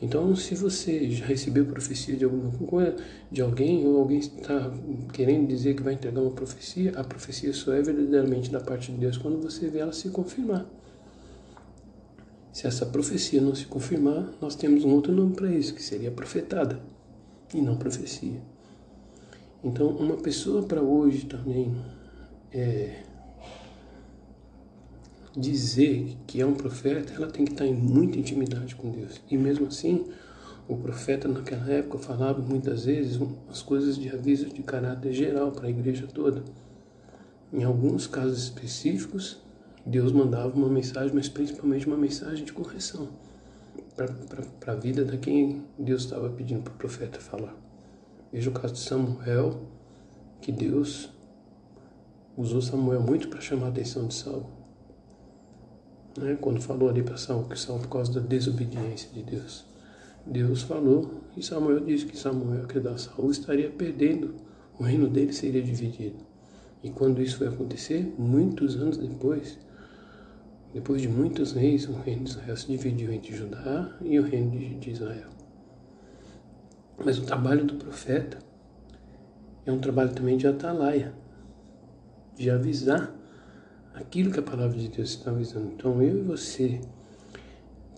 Então, 0.00 0.34
se 0.34 0.54
você 0.54 1.08
já 1.10 1.24
recebeu 1.24 1.64
profecia 1.64 2.16
de 2.16 2.24
alguma 2.24 2.50
coisa, 2.66 2.96
de 3.30 3.40
alguém, 3.40 3.86
ou 3.86 4.00
alguém 4.00 4.18
está 4.18 4.70
querendo 5.12 5.46
dizer 5.46 5.74
que 5.74 5.82
vai 5.82 5.94
entregar 5.94 6.20
uma 6.20 6.32
profecia, 6.32 6.92
a 6.98 7.04
profecia 7.04 7.52
só 7.52 7.72
é 7.72 7.80
verdadeiramente 7.80 8.50
da 8.50 8.60
parte 8.60 8.92
de 8.92 8.98
Deus 8.98 9.16
quando 9.16 9.40
você 9.40 9.68
vê 9.68 9.78
ela 9.78 9.92
se 9.92 10.10
confirmar. 10.10 10.66
Se 12.52 12.66
essa 12.66 12.86
profecia 12.86 13.40
não 13.40 13.54
se 13.54 13.66
confirmar, 13.66 14.28
nós 14.40 14.54
temos 14.54 14.84
um 14.84 14.92
outro 14.92 15.12
nome 15.12 15.34
para 15.34 15.50
isso, 15.50 15.74
que 15.74 15.82
seria 15.82 16.10
profetada, 16.10 16.80
e 17.52 17.60
não 17.60 17.76
profecia. 17.76 18.53
Então, 19.64 19.88
uma 19.88 20.18
pessoa 20.18 20.62
para 20.62 20.82
hoje 20.82 21.24
também 21.24 21.74
é, 22.52 23.02
dizer 25.34 26.18
que 26.26 26.40
é 26.42 26.46
um 26.46 26.52
profeta, 26.52 27.14
ela 27.14 27.28
tem 27.28 27.46
que 27.46 27.52
estar 27.52 27.66
em 27.66 27.72
muita 27.72 28.18
intimidade 28.18 28.74
com 28.74 28.90
Deus. 28.90 29.22
E 29.30 29.38
mesmo 29.38 29.66
assim, 29.66 30.04
o 30.68 30.76
profeta 30.76 31.26
naquela 31.26 31.66
época 31.70 31.96
falava 31.96 32.42
muitas 32.42 32.84
vezes 32.84 33.18
as 33.48 33.62
coisas 33.62 33.96
de 33.96 34.10
aviso 34.10 34.50
de 34.50 34.62
caráter 34.62 35.14
geral 35.14 35.50
para 35.50 35.66
a 35.66 35.70
igreja 35.70 36.06
toda. 36.06 36.44
Em 37.50 37.64
alguns 37.64 38.06
casos 38.06 38.42
específicos, 38.42 39.40
Deus 39.86 40.12
mandava 40.12 40.54
uma 40.54 40.68
mensagem, 40.68 41.14
mas 41.14 41.28
principalmente 41.28 41.86
uma 41.86 41.96
mensagem 41.96 42.44
de 42.44 42.52
correção 42.52 43.08
para 43.96 44.72
a 44.72 44.76
vida 44.76 45.04
da 45.04 45.16
quem 45.16 45.64
Deus 45.78 46.02
estava 46.02 46.28
pedindo 46.28 46.62
para 46.62 46.74
o 46.74 46.76
profeta 46.76 47.18
falar. 47.18 47.54
Veja 48.34 48.50
o 48.50 48.52
caso 48.52 48.74
de 48.74 48.80
Samuel, 48.80 49.60
que 50.42 50.50
Deus 50.50 51.08
usou 52.36 52.60
Samuel 52.60 53.00
muito 53.00 53.28
para 53.28 53.40
chamar 53.40 53.66
a 53.66 53.68
atenção 53.68 54.08
de 54.08 54.14
Saul 54.14 54.44
né, 56.18 56.36
quando 56.40 56.60
falou 56.60 56.88
ali 56.88 57.00
para 57.00 57.16
Saul 57.16 57.44
que 57.44 57.56
Saul 57.56 57.78
por 57.78 57.88
causa 57.88 58.12
da 58.12 58.26
desobediência 58.26 59.08
de 59.12 59.22
Deus. 59.22 59.64
Deus 60.26 60.62
falou 60.62 61.22
e 61.36 61.44
Samuel 61.44 61.78
disse 61.78 62.06
que 62.06 62.18
Samuel, 62.18 62.66
que 62.66 62.80
da 62.80 62.98
Saul, 62.98 63.30
estaria 63.30 63.70
perdendo, 63.70 64.34
o 64.80 64.82
reino 64.82 65.08
dele 65.08 65.32
seria 65.32 65.62
dividido. 65.62 66.16
E 66.82 66.90
quando 66.90 67.22
isso 67.22 67.38
foi 67.38 67.46
acontecer, 67.46 68.12
muitos 68.18 68.74
anos 68.74 68.96
depois, 68.96 69.56
depois 70.72 71.00
de 71.00 71.08
muitos 71.08 71.52
reis, 71.52 71.88
o 71.88 71.92
reino 71.92 72.24
de 72.24 72.30
Israel 72.30 72.56
se 72.56 72.66
dividiu 72.66 73.12
entre 73.12 73.32
Judá 73.32 73.96
e 74.02 74.18
o 74.18 74.24
reino 74.24 74.50
de, 74.50 74.74
de 74.74 74.90
Israel. 74.90 75.28
Mas 77.02 77.18
o 77.18 77.22
trabalho 77.22 77.64
do 77.64 77.74
profeta 77.74 78.38
é 79.66 79.72
um 79.72 79.78
trabalho 79.78 80.12
também 80.12 80.36
de 80.36 80.46
atalaia, 80.46 81.12
de 82.36 82.50
avisar 82.50 83.14
aquilo 83.94 84.30
que 84.30 84.40
a 84.40 84.42
palavra 84.42 84.76
de 84.76 84.88
Deus 84.88 85.10
está 85.10 85.30
avisando. 85.30 85.72
Então, 85.74 86.02
eu 86.02 86.18
e 86.18 86.22
você, 86.22 86.80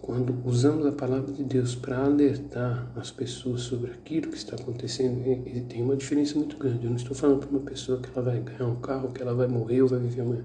quando 0.01 0.37
usamos 0.45 0.87
a 0.87 0.93
palavra 0.93 1.33
de 1.33 1.43
Deus 1.43 1.75
para 1.75 2.05
alertar 2.05 2.87
as 2.95 3.11
pessoas 3.11 3.63
sobre 3.63 3.91
aquilo 3.91 4.31
que 4.31 4.37
está 4.37 4.55
acontecendo, 4.55 5.21
ele 5.27 5.63
tem 5.63 5.83
uma 5.83 5.97
diferença 5.97 6.37
muito 6.37 6.57
grande. 6.57 6.85
Eu 6.85 6.91
não 6.91 6.97
estou 6.97 7.17
falando 7.17 7.41
para 7.41 7.51
uma 7.51 7.61
pessoa 7.61 8.01
que 8.01 8.09
ela 8.15 8.23
vai 8.23 8.41
ganhar 8.41 8.67
um 8.67 8.77
carro, 8.77 9.11
que 9.13 9.23
ela 9.23 9.35
vai 9.35 9.49
morrer 9.49 9.83
ou 9.83 9.89
vai 9.89 9.99
viver 9.99 10.21
amanhã. 10.21 10.45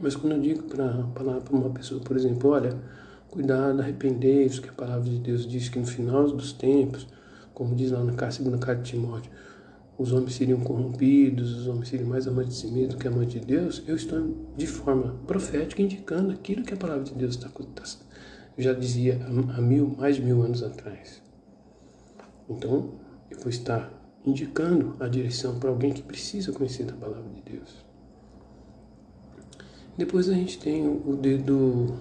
Mas 0.00 0.16
quando 0.16 0.32
eu 0.32 0.40
digo 0.40 0.64
para 0.64 1.06
falar 1.14 1.40
para 1.40 1.56
uma 1.56 1.70
pessoa, 1.70 2.00
por 2.00 2.16
exemplo, 2.16 2.50
olha, 2.50 2.76
cuidado, 3.30 3.80
arrepender-se, 3.80 4.60
que 4.60 4.68
a 4.68 4.72
palavra 4.72 5.08
de 5.08 5.18
Deus 5.18 5.46
diz 5.46 5.68
que 5.68 5.78
no 5.78 5.86
final 5.86 6.26
dos 6.26 6.52
tempos, 6.52 7.06
como 7.54 7.74
diz 7.74 7.90
lá 7.90 8.02
na 8.02 8.30
segunda 8.30 8.58
carta 8.58 8.82
de 8.82 8.90
Timóteo, 8.90 9.30
os 9.98 10.12
homens 10.12 10.34
seriam 10.34 10.60
corrompidos, 10.60 11.58
os 11.58 11.66
homens 11.66 11.88
seriam 11.88 12.08
mais 12.08 12.26
amantes 12.26 12.54
de 12.54 12.68
si 12.68 12.72
mesmo 12.72 12.98
que 12.98 13.06
amantes 13.06 13.40
de 13.40 13.46
Deus, 13.46 13.82
eu 13.86 13.94
estou 13.94 14.36
de 14.56 14.66
forma 14.66 15.14
profética 15.26 15.82
indicando 15.82 16.32
aquilo 16.32 16.64
que 16.64 16.74
a 16.74 16.76
palavra 16.76 17.04
de 17.04 17.14
Deus 17.14 17.34
está 17.34 17.48
já 18.58 18.72
dizia 18.72 19.20
há 19.56 19.60
mil, 19.60 19.94
mais 19.96 20.16
de 20.16 20.22
mil 20.22 20.42
anos 20.42 20.62
atrás. 20.62 21.22
Então, 22.48 22.90
eu 23.30 23.38
vou 23.38 23.48
estar 23.48 23.90
indicando 24.24 24.96
a 25.00 25.08
direção 25.08 25.58
para 25.58 25.70
alguém 25.70 25.92
que 25.92 26.02
precisa 26.02 26.52
conhecer 26.52 26.84
da 26.84 26.92
palavra 26.92 27.28
de 27.30 27.52
Deus. 27.52 27.84
Depois 29.96 30.28
a 30.28 30.34
gente 30.34 30.58
tem 30.58 30.86
o 30.86 31.16
dedo 31.16 31.94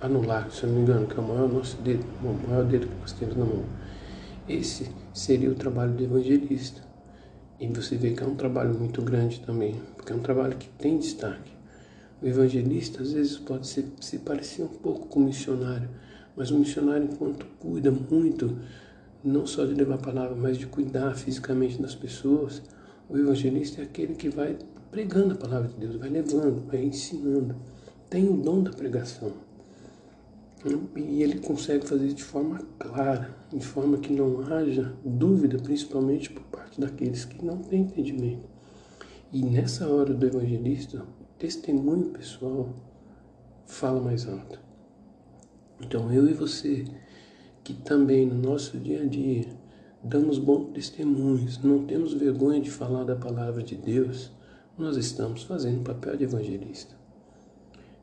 anular, 0.00 0.50
se 0.50 0.64
eu 0.64 0.68
não 0.68 0.76
me 0.76 0.82
engano, 0.82 1.06
que 1.06 1.18
é 1.18 1.20
o 1.20 1.26
maior 1.26 1.48
nosso 1.48 1.76
dedo, 1.82 2.04
o 2.22 2.48
maior 2.48 2.64
dedo 2.64 2.86
que 2.86 2.94
nós 3.00 3.12
temos 3.12 3.36
na 3.36 3.44
mão. 3.44 3.64
Esse 4.50 4.90
seria 5.14 5.48
o 5.48 5.54
trabalho 5.54 5.92
do 5.92 6.02
evangelista. 6.02 6.82
E 7.60 7.68
você 7.68 7.94
vê 7.94 8.10
que 8.10 8.24
é 8.24 8.26
um 8.26 8.34
trabalho 8.34 8.76
muito 8.76 9.00
grande 9.00 9.38
também, 9.38 9.80
porque 9.96 10.12
é 10.12 10.16
um 10.16 10.20
trabalho 10.20 10.56
que 10.56 10.68
tem 10.70 10.98
destaque. 10.98 11.52
O 12.20 12.26
evangelista 12.26 13.00
às 13.00 13.12
vezes 13.12 13.38
pode 13.38 13.68
se, 13.68 13.86
se 14.00 14.18
parecer 14.18 14.64
um 14.64 14.66
pouco 14.66 15.06
com 15.06 15.20
o 15.20 15.22
missionário, 15.22 15.88
mas 16.36 16.50
o 16.50 16.58
missionário, 16.58 17.04
enquanto 17.04 17.46
cuida 17.60 17.92
muito, 17.92 18.58
não 19.22 19.46
só 19.46 19.64
de 19.64 19.72
levar 19.72 19.94
a 19.94 19.98
palavra, 19.98 20.34
mas 20.34 20.58
de 20.58 20.66
cuidar 20.66 21.14
fisicamente 21.14 21.80
das 21.80 21.94
pessoas, 21.94 22.60
o 23.08 23.16
evangelista 23.16 23.80
é 23.80 23.84
aquele 23.84 24.16
que 24.16 24.28
vai 24.28 24.58
pregando 24.90 25.34
a 25.34 25.36
palavra 25.36 25.68
de 25.68 25.76
Deus, 25.76 25.94
vai 25.94 26.08
levando, 26.08 26.66
vai 26.66 26.82
ensinando. 26.82 27.54
Tem 28.08 28.28
o 28.28 28.36
dom 28.36 28.64
da 28.64 28.72
pregação. 28.72 29.32
E 30.94 31.22
ele 31.22 31.38
consegue 31.38 31.86
fazer 31.86 32.12
de 32.12 32.22
forma 32.22 32.58
clara, 32.78 33.34
de 33.50 33.64
forma 33.64 33.96
que 33.98 34.12
não 34.12 34.40
haja 34.40 34.94
dúvida, 35.04 35.58
principalmente 35.58 36.30
por 36.30 36.42
parte 36.44 36.78
daqueles 36.78 37.24
que 37.24 37.42
não 37.44 37.58
têm 37.58 37.82
entendimento. 37.82 38.46
E 39.32 39.42
nessa 39.42 39.88
hora 39.88 40.12
do 40.12 40.26
evangelista, 40.26 41.06
testemunho 41.38 42.10
pessoal 42.10 42.74
fala 43.64 44.00
mais 44.00 44.28
alto. 44.28 44.60
Então 45.80 46.12
eu 46.12 46.28
e 46.28 46.34
você, 46.34 46.84
que 47.64 47.72
também 47.72 48.26
no 48.26 48.34
nosso 48.34 48.76
dia 48.76 49.02
a 49.02 49.06
dia 49.06 49.46
damos 50.02 50.38
bons 50.38 50.72
testemunhos, 50.72 51.62
não 51.62 51.86
temos 51.86 52.12
vergonha 52.12 52.60
de 52.60 52.70
falar 52.70 53.04
da 53.04 53.16
palavra 53.16 53.62
de 53.62 53.76
Deus, 53.76 54.30
nós 54.76 54.96
estamos 54.96 55.42
fazendo 55.44 55.80
o 55.80 55.84
papel 55.84 56.16
de 56.16 56.24
evangelista. 56.24 56.99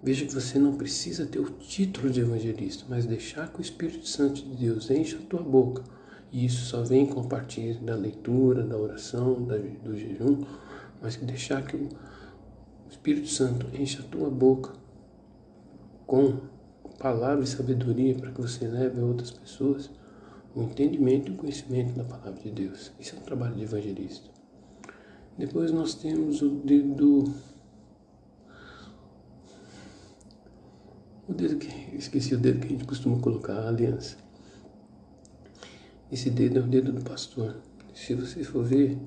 Veja 0.01 0.25
que 0.25 0.33
você 0.33 0.59
não 0.59 0.75
precisa 0.75 1.25
ter 1.25 1.39
o 1.39 1.49
título 1.49 2.09
de 2.09 2.21
evangelista, 2.21 2.85
mas 2.87 3.05
deixar 3.05 3.51
que 3.51 3.59
o 3.59 3.61
Espírito 3.61 4.07
Santo 4.07 4.43
de 4.43 4.55
Deus 4.55 4.89
encha 4.91 5.17
a 5.17 5.21
tua 5.21 5.41
boca. 5.41 5.83
E 6.31 6.45
isso 6.45 6.65
só 6.65 6.83
vem 6.83 7.07
com 7.07 7.21
a 7.21 7.23
partir 7.23 7.75
da 7.75 7.95
leitura, 7.95 8.63
da 8.63 8.77
oração, 8.77 9.33
do 9.83 9.97
jejum, 9.97 10.43
mas 11.01 11.15
que 11.15 11.25
deixar 11.25 11.65
que 11.65 11.75
o 11.75 11.89
Espírito 12.89 13.27
Santo 13.27 13.67
encha 13.73 14.01
a 14.01 14.05
tua 14.05 14.29
boca 14.29 14.73
com 16.05 16.37
palavra 16.99 17.43
e 17.43 17.47
sabedoria 17.47 18.15
para 18.15 18.31
que 18.31 18.41
você 18.41 18.67
leve 18.67 18.99
a 18.99 19.03
outras 19.03 19.31
pessoas 19.31 19.89
o 20.55 20.63
entendimento 20.63 21.31
e 21.31 21.35
o 21.35 21.37
conhecimento 21.37 21.93
da 21.93 22.03
palavra 22.03 22.41
de 22.41 22.49
Deus. 22.49 22.91
Isso 22.99 23.15
é 23.15 23.19
um 23.19 23.21
trabalho 23.21 23.55
de 23.55 23.63
evangelista. 23.63 24.29
Depois 25.37 25.71
nós 25.71 25.93
temos 25.93 26.41
o 26.41 26.49
dedo 26.49 27.31
o 31.27 31.33
dedo 31.33 31.57
que 31.57 31.95
esqueci 31.95 32.33
o 32.33 32.37
dedo 32.37 32.59
que 32.59 32.67
a 32.67 32.69
gente 32.69 32.85
costuma 32.85 33.19
colocar 33.19 33.53
a 33.53 33.67
aliança. 33.67 34.17
Esse 36.11 36.29
dedo 36.29 36.59
é 36.59 36.61
o 36.61 36.67
dedo 36.67 36.93
do 36.93 37.03
pastor. 37.03 37.57
Se 37.93 38.13
você 38.13 38.43
for 38.43 38.63
ver, 38.63 38.97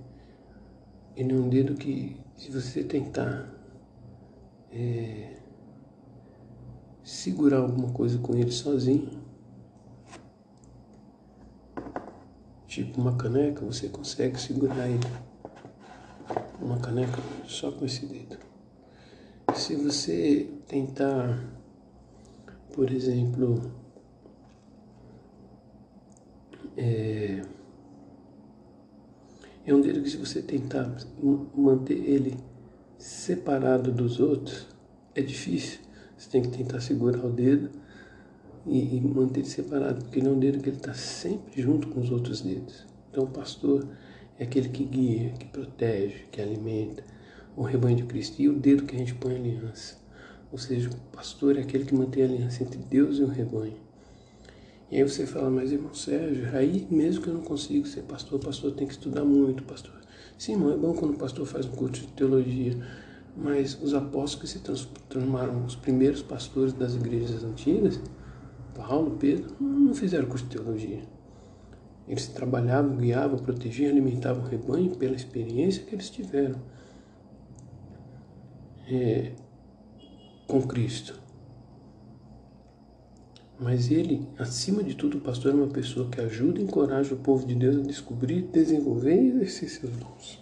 ele 1.16 1.32
é 1.32 1.36
um 1.36 1.48
dedo 1.48 1.74
que, 1.74 2.16
se 2.36 2.50
você 2.50 2.84
tentar 2.84 3.48
é, 4.70 5.36
segurar 7.02 7.58
alguma 7.58 7.90
coisa 7.92 8.18
com 8.18 8.36
ele 8.36 8.52
sozinho, 8.52 9.20
tipo 12.66 13.00
uma 13.00 13.16
caneca, 13.16 13.64
você 13.64 13.88
consegue 13.88 14.40
segurar 14.40 14.88
ele. 14.88 15.00
Uma 16.60 16.78
caneca 16.78 17.18
só 17.46 17.72
com 17.72 17.84
esse 17.84 18.06
dedo. 18.06 18.38
Se 19.54 19.74
você 19.74 20.48
tentar, 20.68 21.42
por 22.72 22.90
exemplo, 22.90 23.72
é, 26.76 27.42
é 29.66 29.74
um 29.74 29.80
dedo 29.80 30.02
que 30.02 30.10
se 30.10 30.16
você 30.16 30.42
tentar 30.42 30.94
manter 31.54 31.94
ele 31.94 32.36
separado 32.98 33.92
dos 33.92 34.20
outros, 34.20 34.66
é 35.14 35.22
difícil. 35.22 35.80
Você 36.16 36.30
tem 36.30 36.42
que 36.42 36.48
tentar 36.56 36.80
segurar 36.80 37.24
o 37.24 37.30
dedo 37.30 37.70
e, 38.66 38.96
e 38.96 39.00
manter 39.00 39.40
ele 39.40 39.48
separado, 39.48 40.04
porque 40.04 40.18
ele 40.18 40.28
é 40.28 40.30
um 40.30 40.38
dedo 40.38 40.62
que 40.62 40.68
ele 40.68 40.76
está 40.76 40.94
sempre 40.94 41.60
junto 41.60 41.88
com 41.88 42.00
os 42.00 42.10
outros 42.10 42.40
dedos. 42.40 42.86
Então, 43.10 43.24
o 43.24 43.28
pastor 43.28 43.86
é 44.38 44.44
aquele 44.44 44.68
que 44.68 44.84
guia, 44.84 45.30
que 45.30 45.46
protege, 45.46 46.26
que 46.30 46.40
alimenta 46.40 47.04
o 47.56 47.62
rebanho 47.62 47.96
de 47.96 48.04
Cristo. 48.04 48.40
E 48.40 48.48
o 48.48 48.58
dedo 48.58 48.84
que 48.84 48.94
a 48.94 48.98
gente 48.98 49.14
põe 49.14 49.34
aliança. 49.34 49.99
Ou 50.52 50.58
seja, 50.58 50.90
o 50.90 51.16
pastor 51.16 51.56
é 51.56 51.60
aquele 51.60 51.84
que 51.84 51.94
mantém 51.94 52.22
a 52.22 52.26
aliança 52.26 52.62
entre 52.62 52.78
Deus 52.78 53.18
e 53.18 53.22
o 53.22 53.28
rebanho. 53.28 53.76
E 54.90 54.96
aí 54.96 55.02
você 55.04 55.24
fala, 55.24 55.48
mas 55.48 55.70
irmão 55.70 55.94
Sérgio, 55.94 56.48
aí 56.52 56.86
mesmo 56.90 57.22
que 57.22 57.28
eu 57.28 57.34
não 57.34 57.42
consiga 57.42 57.86
ser 57.86 58.02
pastor, 58.02 58.40
o 58.40 58.42
pastor 58.42 58.72
tem 58.72 58.86
que 58.86 58.92
estudar 58.92 59.24
muito, 59.24 59.62
pastor. 59.62 59.94
Sim, 60.36 60.52
irmão, 60.52 60.72
é 60.72 60.76
bom 60.76 60.92
quando 60.92 61.14
o 61.14 61.16
pastor 61.16 61.46
faz 61.46 61.66
um 61.66 61.70
curso 61.70 62.02
de 62.02 62.08
teologia, 62.08 62.76
mas 63.36 63.80
os 63.80 63.94
apóstolos 63.94 64.34
que 64.34 64.48
se 64.48 64.58
transformaram 64.58 65.64
os 65.64 65.76
primeiros 65.76 66.22
pastores 66.22 66.72
das 66.72 66.96
igrejas 66.96 67.44
antigas, 67.44 68.00
Paulo, 68.74 69.16
Pedro, 69.20 69.54
não 69.60 69.94
fizeram 69.94 70.26
curso 70.26 70.46
de 70.46 70.56
teologia. 70.56 71.02
Eles 72.08 72.26
trabalhavam, 72.26 72.96
guiavam, 72.96 73.38
protegiam, 73.38 73.90
alimentavam 73.90 74.42
o 74.42 74.48
rebanho 74.48 74.96
pela 74.96 75.14
experiência 75.14 75.84
que 75.84 75.94
eles 75.94 76.10
tiveram 76.10 76.60
é, 78.88 79.30
com 80.50 80.60
Cristo. 80.62 81.14
Mas 83.56 83.88
ele, 83.88 84.26
acima 84.36 84.82
de 84.82 84.96
tudo, 84.96 85.18
o 85.18 85.20
pastor 85.20 85.52
é 85.52 85.54
uma 85.54 85.68
pessoa 85.68 86.08
que 86.08 86.20
ajuda 86.20 86.58
e 86.58 86.64
encoraja 86.64 87.14
o 87.14 87.18
povo 87.18 87.46
de 87.46 87.54
Deus 87.54 87.76
a 87.76 87.86
descobrir, 87.86 88.42
desenvolver 88.42 89.14
e 89.14 89.28
exercer 89.28 89.68
seus 89.68 89.96
dons. 89.96 90.40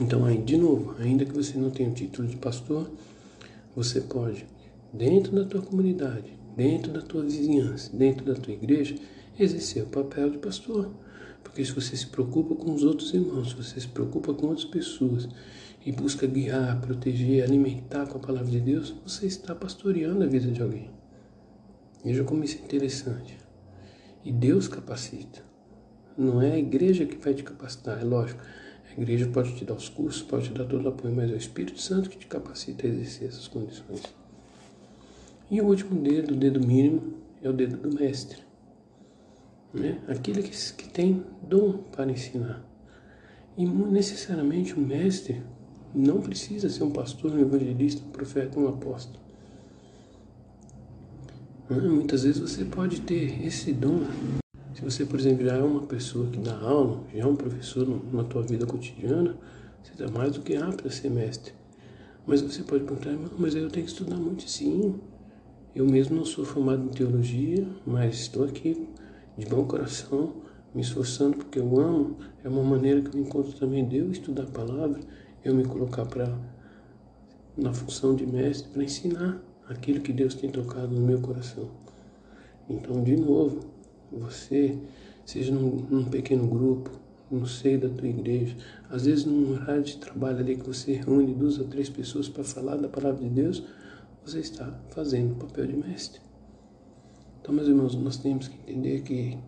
Então, 0.00 0.24
aí, 0.24 0.38
de 0.38 0.56
novo, 0.56 0.94
ainda 1.00 1.24
que 1.24 1.34
você 1.34 1.58
não 1.58 1.70
tenha 1.70 1.90
o 1.90 1.94
título 1.94 2.28
de 2.28 2.36
pastor, 2.36 2.88
você 3.74 4.00
pode, 4.02 4.46
dentro 4.92 5.34
da 5.34 5.44
tua 5.44 5.62
comunidade, 5.62 6.38
dentro 6.56 6.92
da 6.92 7.02
tua 7.02 7.24
vizinhança, 7.24 7.90
dentro 7.96 8.24
da 8.24 8.34
tua 8.34 8.52
igreja, 8.52 8.94
exercer 9.36 9.82
o 9.82 9.86
papel 9.86 10.30
de 10.30 10.38
pastor. 10.38 10.90
Porque 11.42 11.64
se 11.64 11.72
você 11.72 11.96
se 11.96 12.06
preocupa 12.06 12.54
com 12.54 12.72
os 12.72 12.84
outros 12.84 13.12
irmãos, 13.12 13.50
se 13.50 13.56
você 13.56 13.80
se 13.80 13.88
preocupa 13.88 14.32
com 14.32 14.46
outras 14.46 14.66
pessoas 14.66 15.28
e 15.84 15.90
busca 15.90 16.26
guiar, 16.26 16.80
proteger, 16.80 17.42
alimentar 17.42 18.06
com 18.06 18.18
a 18.18 18.20
palavra 18.20 18.50
de 18.50 18.60
Deus, 18.60 18.94
você 19.04 19.26
está 19.26 19.54
pastoreando 19.54 20.22
a 20.22 20.26
vida 20.26 20.50
de 20.50 20.62
alguém. 20.62 20.90
Veja 22.04 22.24
como 22.24 22.44
isso 22.44 22.58
é 22.60 22.64
interessante. 22.64 23.36
E 24.24 24.32
Deus 24.32 24.68
capacita. 24.68 25.42
Não 26.16 26.40
é 26.40 26.52
a 26.52 26.58
igreja 26.58 27.04
que 27.04 27.16
vai 27.16 27.34
te 27.34 27.42
capacitar, 27.42 28.00
é 28.00 28.04
lógico. 28.04 28.40
A 28.88 29.00
igreja 29.00 29.26
pode 29.28 29.54
te 29.54 29.64
dar 29.64 29.74
os 29.74 29.88
cursos, 29.88 30.22
pode 30.22 30.48
te 30.48 30.54
dar 30.54 30.64
todo 30.64 30.84
o 30.84 30.88
apoio, 30.88 31.14
mas 31.14 31.30
é 31.30 31.34
o 31.34 31.36
Espírito 31.36 31.80
Santo 31.80 32.10
que 32.10 32.18
te 32.18 32.26
capacita 32.26 32.86
a 32.86 32.90
exercer 32.90 33.28
essas 33.28 33.48
condições. 33.48 34.02
E 35.50 35.60
o 35.60 35.66
último 35.66 36.00
dedo, 36.00 36.34
o 36.34 36.36
dedo 36.36 36.64
mínimo, 36.64 37.14
é 37.42 37.48
o 37.48 37.52
dedo 37.52 37.76
do 37.76 37.98
mestre. 37.98 38.38
Né? 39.72 40.00
Aquele 40.06 40.42
que, 40.42 40.50
que 40.74 40.88
tem 40.88 41.24
dom 41.42 41.78
para 41.90 42.10
ensinar. 42.10 42.64
E 43.56 43.66
necessariamente 43.66 44.74
o 44.74 44.80
mestre 44.80 45.42
não 45.94 46.20
precisa 46.20 46.68
ser 46.68 46.84
um 46.84 46.90
pastor, 46.90 47.32
um 47.32 47.40
evangelista, 47.40 48.02
um 48.06 48.10
profeta, 48.10 48.58
um 48.58 48.68
apóstolo. 48.68 49.22
Né? 51.68 51.76
Muitas 51.88 52.24
vezes 52.24 52.40
você 52.40 52.64
pode 52.64 53.00
ter 53.00 53.44
esse 53.46 53.72
dom. 53.72 54.00
Se 54.74 54.82
você, 54.82 55.04
por 55.04 55.18
exemplo, 55.18 55.44
já 55.44 55.56
é 55.56 55.62
uma 55.62 55.82
pessoa 55.82 56.26
que 56.26 56.38
dá 56.38 56.56
aula, 56.58 57.02
já 57.14 57.20
é 57.20 57.26
um 57.26 57.36
professor 57.36 57.86
na 58.12 58.24
tua 58.24 58.42
vida 58.42 58.66
cotidiana, 58.66 59.36
você 59.82 59.92
está 59.92 60.08
mais 60.08 60.32
do 60.32 60.40
que 60.40 60.56
apto 60.56 60.86
a 60.86 60.90
ser 60.90 61.10
mestre. 61.10 61.52
Mas 62.26 62.40
você 62.40 62.62
pode 62.62 62.84
perguntar, 62.84 63.16
mas 63.38 63.54
eu 63.54 63.68
tenho 63.68 63.84
que 63.84 63.92
estudar 63.92 64.16
muito 64.16 64.48
sim. 64.48 64.94
Eu 65.74 65.86
mesmo 65.86 66.16
não 66.16 66.24
sou 66.24 66.44
formado 66.44 66.84
em 66.84 66.88
teologia, 66.88 67.66
mas 67.86 68.20
estou 68.20 68.44
aqui 68.44 68.86
de 69.36 69.46
bom 69.46 69.64
coração, 69.64 70.34
me 70.74 70.82
esforçando 70.82 71.38
porque 71.38 71.58
eu 71.58 71.80
amo. 71.80 72.16
É 72.44 72.48
uma 72.48 72.62
maneira 72.62 73.00
que 73.00 73.16
eu 73.16 73.20
encontro 73.20 73.52
também 73.52 73.86
de 73.86 73.96
eu 73.96 74.10
estudar 74.10 74.44
a 74.44 74.46
palavra, 74.46 75.00
eu 75.44 75.54
me 75.54 75.64
colocar 75.64 76.04
para 76.06 76.32
na 77.56 77.72
função 77.72 78.14
de 78.14 78.26
mestre 78.26 78.70
para 78.70 78.82
ensinar 78.82 79.42
aquilo 79.68 80.00
que 80.00 80.12
Deus 80.12 80.34
tem 80.34 80.50
tocado 80.50 80.88
no 80.88 81.00
meu 81.00 81.20
coração. 81.20 81.68
Então, 82.68 83.02
de 83.02 83.16
novo, 83.16 83.60
você, 84.10 84.78
seja 85.24 85.52
num, 85.52 85.76
num 85.90 86.04
pequeno 86.04 86.46
grupo, 86.46 86.90
no 87.30 87.46
seio 87.46 87.80
da 87.80 87.88
tua 87.88 88.08
igreja, 88.08 88.56
às 88.90 89.06
vezes 89.06 89.24
num 89.24 89.52
horário 89.52 89.82
de 89.82 89.96
trabalho 89.96 90.38
ali 90.38 90.56
que 90.56 90.66
você 90.66 90.92
reúne 90.92 91.34
duas 91.34 91.58
ou 91.58 91.66
três 91.66 91.88
pessoas 91.88 92.28
para 92.28 92.44
falar 92.44 92.76
da 92.76 92.88
palavra 92.88 93.22
de 93.22 93.30
Deus, 93.30 93.62
você 94.24 94.40
está 94.40 94.78
fazendo 94.90 95.32
o 95.32 95.36
papel 95.36 95.66
de 95.66 95.76
mestre. 95.76 96.20
Então, 97.40 97.54
meus 97.54 97.66
irmãos, 97.66 97.94
nós 97.94 98.18
temos 98.18 98.48
que 98.48 98.56
entender 98.56 99.02
que 99.02 99.38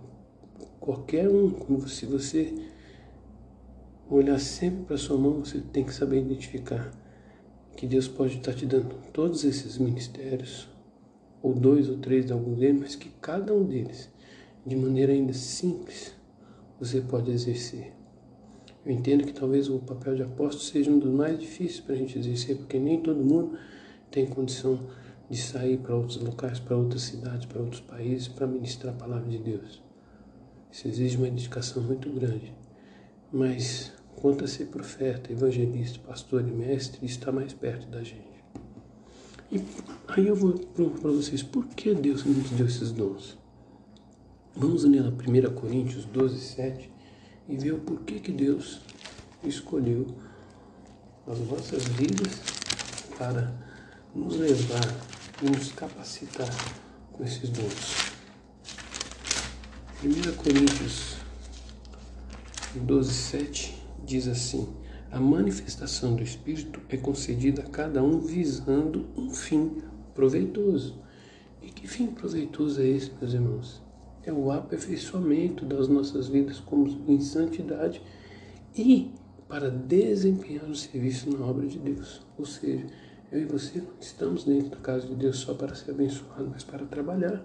qualquer 0.81 1.29
um, 1.29 1.51
como 1.51 1.87
se 1.87 2.07
você 2.07 2.55
olhar 4.17 4.39
sempre 4.39 4.85
para 4.85 4.97
sua 4.97 5.19
mão, 5.19 5.45
você 5.45 5.61
tem 5.61 5.85
que 5.85 5.93
saber 5.93 6.21
identificar 6.21 6.91
que 7.77 7.87
Deus 7.87 8.07
pode 8.07 8.37
estar 8.37 8.53
te 8.55 8.67
dando 8.67 8.95
todos 9.13 9.45
esses 9.45 9.79
ministérios, 9.79 10.69
ou 11.43 11.53
dois 11.53 11.89
ou 11.89 11.99
três 11.99 12.25
de 12.25 12.33
algum 12.33 12.55
deles, 12.55 12.81
mas 12.81 12.97
que 12.97 13.11
cada 13.21 13.53
um 13.53 13.65
deles, 13.65 14.11
de 14.65 14.75
maneira 14.77 15.13
ainda 15.13 15.33
simples, 15.33 16.15
você 16.79 17.01
pode 17.01 17.31
exercer. 17.31 17.93
Eu 18.85 18.93
entendo 18.93 19.25
que 19.25 19.33
talvez 19.33 19.69
o 19.69 19.79
papel 19.79 20.15
de 20.15 20.23
apóstolo 20.23 20.63
seja 20.63 20.91
um 20.91 20.99
dos 20.99 21.13
mais 21.13 21.39
difíceis 21.39 21.81
para 21.81 21.95
a 21.95 21.99
gente 21.99 22.19
exercer, 22.19 22.57
porque 22.57 22.79
nem 22.79 23.01
todo 23.01 23.25
mundo 23.25 23.59
tem 24.11 24.27
condição 24.27 24.79
de 25.29 25.39
sair 25.39 25.79
para 25.79 25.95
outros 25.97 26.21
locais, 26.21 26.61
para 26.61 26.77
outras 26.77 27.03
cidades, 27.03 27.47
para 27.47 27.61
outros 27.61 27.81
países, 27.81 28.29
para 28.29 28.47
ministrar 28.47 28.95
a 28.95 28.97
palavra 28.97 29.29
de 29.29 29.39
Deus. 29.39 29.83
Isso 30.71 30.87
exige 30.89 31.17
uma 31.17 31.29
dedicação 31.29 31.83
muito 31.83 32.11
grande. 32.11 32.55
Mas 33.33 33.93
ser 34.47 34.67
profeta, 34.67 35.31
evangelista, 35.31 35.99
pastor 36.07 36.41
e 36.41 36.51
mestre, 36.51 37.05
está 37.05 37.31
mais 37.31 37.53
perto 37.53 37.87
da 37.89 38.03
gente. 38.03 38.35
E 39.53 39.63
aí 40.09 40.27
eu 40.27 40.35
vou 40.35 40.53
para 40.53 41.11
vocês, 41.11 41.43
por 41.43 41.67
que 41.67 41.95
Deus 41.95 42.25
nos 42.25 42.51
deu 42.51 42.67
esses 42.67 42.91
dons? 42.91 43.39
Vamos 44.57 44.85
ler 44.85 45.03
na 45.03 45.11
1 45.11 45.55
Coríntios 45.55 46.05
12, 46.07 46.41
7 46.41 46.91
e 47.49 47.57
ver 47.57 47.73
o 47.73 47.79
porquê 47.81 48.19
que 48.19 48.33
Deus 48.33 48.81
escolheu 49.45 50.07
as 51.27 51.39
nossas 51.41 51.85
vidas 51.85 52.41
para 53.19 53.53
nos 54.15 54.37
levar 54.37 54.95
e 55.43 55.51
nos 55.51 55.71
capacitar 55.73 56.49
com 57.13 57.23
esses 57.25 57.51
dons. 57.51 58.15
1 60.03 60.37
Coríntios 60.37 61.17
12, 62.75 63.13
7 63.13 63.84
diz 64.05 64.29
assim: 64.29 64.69
A 65.11 65.19
manifestação 65.19 66.15
do 66.15 66.23
Espírito 66.23 66.81
é 66.89 66.97
concedida 66.97 67.63
a 67.63 67.67
cada 67.67 68.03
um 68.03 68.21
visando 68.21 69.07
um 69.17 69.31
fim 69.31 69.83
proveitoso. 70.15 71.03
E 71.63 71.71
que 71.71 71.89
fim 71.89 72.09
proveitoso 72.09 72.81
é 72.81 72.87
esse, 72.87 73.11
meus 73.21 73.33
irmãos? 73.33 73.83
É 74.23 74.33
o 74.33 74.51
aperfeiçoamento 74.51 75.65
das 75.65 75.89
nossas 75.89 76.29
vidas 76.29 76.59
como 76.61 76.87
em 77.09 77.21
santidade 77.21 78.01
e 78.77 79.11
para 79.49 79.71
desempenhar 79.71 80.65
o 80.65 80.75
serviço 80.75 81.31
na 81.31 81.45
obra 81.45 81.67
de 81.67 81.79
Deus. 81.79 82.23
Ou 82.39 82.45
seja, 82.45 82.87
eu 83.31 83.43
e 83.43 83.45
você 83.45 83.79
não 83.79 83.93
estamos 84.01 84.45
dentro 84.45 84.71
da 84.71 84.77
casa 84.77 85.07
de 85.07 85.15
Deus 85.15 85.39
só 85.39 85.55
para 85.55 85.75
ser 85.75 85.91
abençoado, 85.91 86.49
mas 86.51 86.65
para 86.65 86.85
trabalhar. 86.87 87.45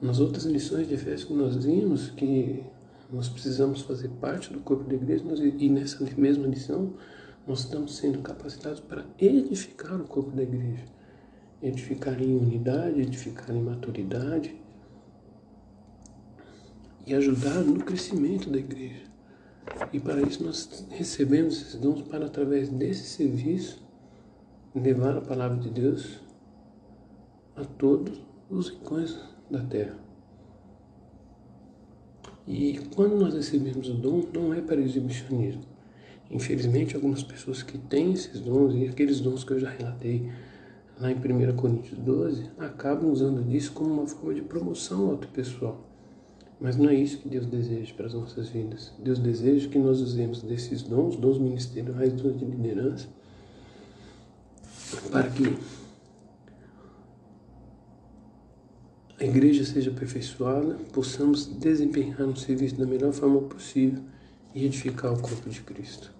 Nas 0.00 0.18
outras 0.18 0.44
lições 0.44 0.88
de 0.88 0.94
Efésios 0.94 1.24
que 1.24 1.34
nós 1.34 1.64
vimos 1.64 2.10
que 2.10 2.64
nós 3.12 3.28
precisamos 3.28 3.82
fazer 3.82 4.08
parte 4.08 4.50
do 4.50 4.60
corpo 4.60 4.84
da 4.84 4.94
igreja 4.94 5.22
e 5.58 5.68
nessa 5.68 6.02
mesma 6.16 6.46
lição 6.46 6.94
nós 7.46 7.60
estamos 7.60 7.96
sendo 7.96 8.22
capacitados 8.22 8.80
para 8.80 9.04
edificar 9.18 10.00
o 10.00 10.04
corpo 10.04 10.30
da 10.30 10.42
igreja. 10.42 10.84
Edificar 11.62 12.20
em 12.20 12.34
unidade, 12.34 13.00
edificar 13.00 13.54
em 13.54 13.62
maturidade 13.62 14.56
e 17.06 17.14
ajudar 17.14 17.60
no 17.60 17.84
crescimento 17.84 18.48
da 18.48 18.58
igreja. 18.58 19.02
E 19.92 20.00
para 20.00 20.22
isso 20.22 20.42
nós 20.42 20.86
recebemos 20.90 21.60
esses 21.60 21.74
dons 21.74 22.02
para 22.02 22.26
através 22.26 22.68
desse 22.70 23.04
serviço 23.10 23.82
levar 24.74 25.16
a 25.18 25.20
palavra 25.20 25.58
de 25.58 25.68
Deus 25.68 26.20
a 27.54 27.64
todos 27.64 28.20
os 28.48 28.70
rincões 28.70 29.18
da 29.50 29.62
terra. 29.62 30.11
E 32.46 32.80
quando 32.94 33.16
nós 33.16 33.34
recebemos 33.34 33.88
o 33.88 33.94
dom, 33.94 34.24
não 34.34 34.52
é 34.52 34.60
para 34.60 34.80
exibicionismo. 34.80 35.62
Infelizmente, 36.30 36.96
algumas 36.96 37.22
pessoas 37.22 37.62
que 37.62 37.78
têm 37.78 38.12
esses 38.12 38.40
dons, 38.40 38.74
e 38.74 38.86
aqueles 38.88 39.20
dons 39.20 39.44
que 39.44 39.52
eu 39.52 39.60
já 39.60 39.70
relatei 39.70 40.30
lá 40.98 41.10
em 41.10 41.16
1 41.16 41.56
Coríntios 41.56 41.98
12, 41.98 42.50
acabam 42.58 43.10
usando 43.10 43.42
disso 43.46 43.72
como 43.72 43.92
uma 43.92 44.06
forma 44.06 44.34
de 44.34 44.42
promoção 44.42 45.10
ao 45.10 45.18
pessoal. 45.18 45.88
Mas 46.60 46.76
não 46.76 46.88
é 46.88 46.94
isso 46.94 47.18
que 47.18 47.28
Deus 47.28 47.46
deseja 47.46 47.92
para 47.94 48.06
as 48.06 48.14
nossas 48.14 48.48
vidas. 48.48 48.92
Deus 48.98 49.18
deseja 49.18 49.68
que 49.68 49.78
nós 49.78 50.00
usemos 50.00 50.42
desses 50.42 50.82
dons, 50.82 51.16
dons 51.16 51.38
ministeriais, 51.38 52.12
dons 52.12 52.38
de 52.38 52.44
liderança, 52.44 53.08
para 55.10 55.28
que 55.28 55.56
a 59.22 59.24
igreja 59.24 59.64
seja 59.64 59.90
aperfeiçoada, 59.92 60.74
possamos 60.92 61.46
desempenhar 61.46 62.22
um 62.22 62.34
serviço 62.34 62.74
da 62.76 62.84
melhor 62.84 63.12
forma 63.12 63.40
possível 63.42 64.02
e 64.52 64.66
edificar 64.66 65.12
o 65.12 65.20
corpo 65.20 65.48
de 65.48 65.60
Cristo. 65.60 66.12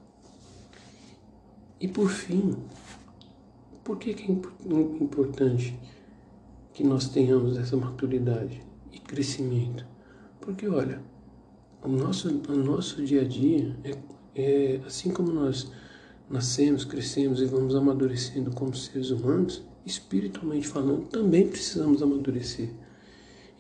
E 1.81 1.89
por 1.89 2.09
fim, 2.09 2.55
por 3.83 3.99
que, 3.99 4.15
que 4.15 4.31
é 4.31 4.35
importante 5.03 5.77
que 6.73 6.85
nós 6.85 7.09
tenhamos 7.09 7.57
essa 7.57 7.77
maturidade 7.77 8.63
e 8.93 9.01
crescimento? 9.01 9.85
Porque, 10.41 10.69
olha, 10.69 11.03
o 11.83 11.89
nosso, 11.89 12.29
o 12.29 12.57
nosso 12.57 13.05
dia 13.05 13.23
a 13.23 13.25
dia 13.25 13.77
é, 13.83 13.99
é 14.37 14.81
assim 14.87 15.11
como 15.11 15.33
nós 15.33 15.73
nascemos, 16.31 16.85
crescemos 16.85 17.41
e 17.41 17.47
vamos 17.47 17.75
amadurecendo 17.75 18.53
como 18.53 18.77
seres 18.77 19.11
humanos, 19.11 19.61
espiritualmente 19.85 20.69
falando, 20.69 21.09
também 21.09 21.49
precisamos 21.49 22.01
amadurecer. 22.01 22.71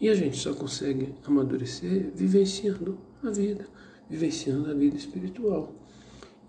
E 0.02 0.08
a 0.08 0.16
gente 0.16 0.36
só 0.36 0.52
consegue 0.52 1.14
amadurecer 1.24 2.10
vivenciando 2.12 2.98
a 3.22 3.30
vida, 3.30 3.68
vivenciando 4.10 4.68
a 4.68 4.74
vida 4.74 4.96
espiritual. 4.96 5.72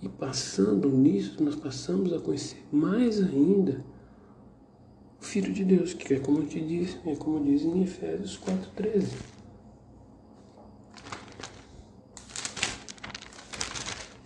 E 0.01 0.09
passando 0.09 0.89
nisso, 0.89 1.41
nós 1.43 1.55
passamos 1.55 2.11
a 2.13 2.19
conhecer 2.19 2.65
mais 2.71 3.21
ainda 3.21 3.85
o 5.21 5.23
Filho 5.23 5.53
de 5.53 5.63
Deus, 5.63 5.93
que 5.93 6.15
é 6.15 6.19
como 6.19 6.39
eu 6.39 6.47
te 6.47 6.59
disse, 6.59 6.97
é 7.05 7.15
como 7.15 7.45
diz 7.45 7.61
em 7.61 7.83
Efésios 7.83 8.39
4,13. 8.39 9.05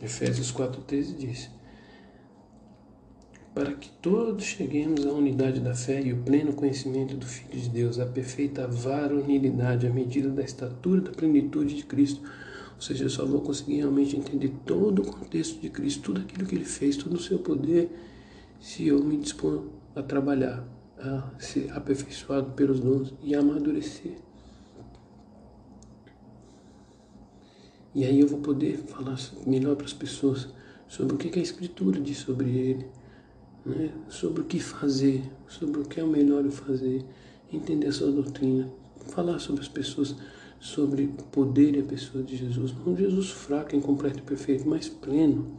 Efésios 0.02 0.54
4,13 0.54 1.18
diz: 1.18 1.50
para 3.58 3.74
que 3.74 3.90
todos 3.90 4.44
cheguemos 4.44 5.04
à 5.04 5.12
unidade 5.12 5.60
da 5.60 5.74
fé 5.74 6.00
e 6.00 6.14
o 6.14 6.18
pleno 6.18 6.54
conhecimento 6.54 7.16
do 7.16 7.26
Filho 7.26 7.60
de 7.60 7.70
Deus, 7.70 7.98
à 7.98 8.06
perfeita 8.06 8.68
varonilidade, 8.68 9.88
à 9.88 9.90
medida 9.90 10.30
da 10.30 10.44
estatura 10.44 11.02
da 11.02 11.10
plenitude 11.10 11.76
de 11.76 11.84
Cristo. 11.84 12.22
Ou 12.76 12.82
seja, 12.84 13.06
eu 13.06 13.10
só 13.10 13.26
vou 13.26 13.42
conseguir 13.42 13.78
realmente 13.78 14.16
entender 14.16 14.54
todo 14.64 15.02
o 15.02 15.12
contexto 15.12 15.60
de 15.60 15.72
Cristo, 15.72 16.04
tudo 16.04 16.22
aquilo 16.22 16.48
que 16.48 16.54
ele 16.54 16.66
fez, 16.66 16.98
todo 16.98 17.16
o 17.16 17.20
seu 17.20 17.40
poder, 17.40 17.90
se 18.60 18.86
eu 18.86 19.04
me 19.04 19.18
dispor 19.18 19.64
a 19.96 20.04
trabalhar, 20.04 20.64
a 21.00 21.28
ser 21.40 21.72
aperfeiçoado 21.72 22.52
pelos 22.52 22.80
dons 22.80 23.12
e 23.24 23.34
a 23.34 23.40
amadurecer. 23.40 24.20
E 27.96 28.06
aí 28.06 28.20
eu 28.20 28.28
vou 28.28 28.40
poder 28.40 28.78
falar 28.78 29.18
melhor 29.48 29.76
para 29.76 29.88
as 29.88 29.94
pessoas 29.94 30.48
sobre 30.88 31.16
o 31.16 31.18
que 31.18 31.40
a 31.40 31.42
Escritura 31.42 32.00
diz 32.00 32.20
sobre 32.20 32.52
ele 32.52 32.97
né, 33.68 33.92
sobre 34.10 34.42
o 34.42 34.46
que 34.46 34.60
fazer, 34.60 35.24
sobre 35.48 35.82
o 35.82 35.86
que 35.86 36.00
é 36.00 36.04
o 36.04 36.08
melhor 36.08 36.44
fazer, 36.50 37.06
entender 37.52 37.88
a 37.88 37.92
sua 37.92 38.12
doutrina, 38.12 38.70
falar 39.08 39.40
sobre 39.40 39.62
as 39.62 39.68
pessoas, 39.68 40.16
sobre 40.60 41.04
o 41.06 41.24
poder 41.24 41.76
e 41.76 41.80
a 41.80 41.84
pessoa 41.84 42.24
de 42.24 42.36
Jesus. 42.36 42.74
Não 42.86 42.96
Jesus 42.96 43.30
fraco, 43.30 43.76
incompleto 43.76 44.20
e 44.20 44.22
perfeito, 44.22 44.68
mas 44.68 44.90
pleno, 44.90 45.58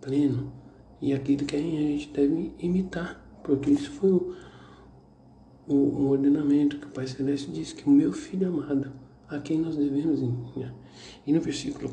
pleno. 0.00 0.52
E 1.00 1.12
aquilo 1.12 1.44
que 1.44 1.56
a 1.56 1.58
gente 1.58 2.10
deve 2.12 2.52
imitar, 2.58 3.40
porque 3.42 3.70
isso 3.70 3.90
foi 3.90 4.10
o, 4.10 4.34
o, 5.66 5.74
o 5.74 6.08
ordenamento 6.10 6.78
que 6.78 6.86
o 6.86 6.90
Pai 6.90 7.06
Celeste 7.06 7.50
disse, 7.50 7.74
que 7.74 7.88
o 7.88 7.90
meu 7.90 8.12
filho 8.12 8.48
amado, 8.48 8.92
a 9.36 9.40
quem 9.40 9.58
nós 9.58 9.76
devemos 9.76 10.20
ensinar. 10.20 10.74
E 11.26 11.32
no 11.32 11.40
versículo 11.40 11.90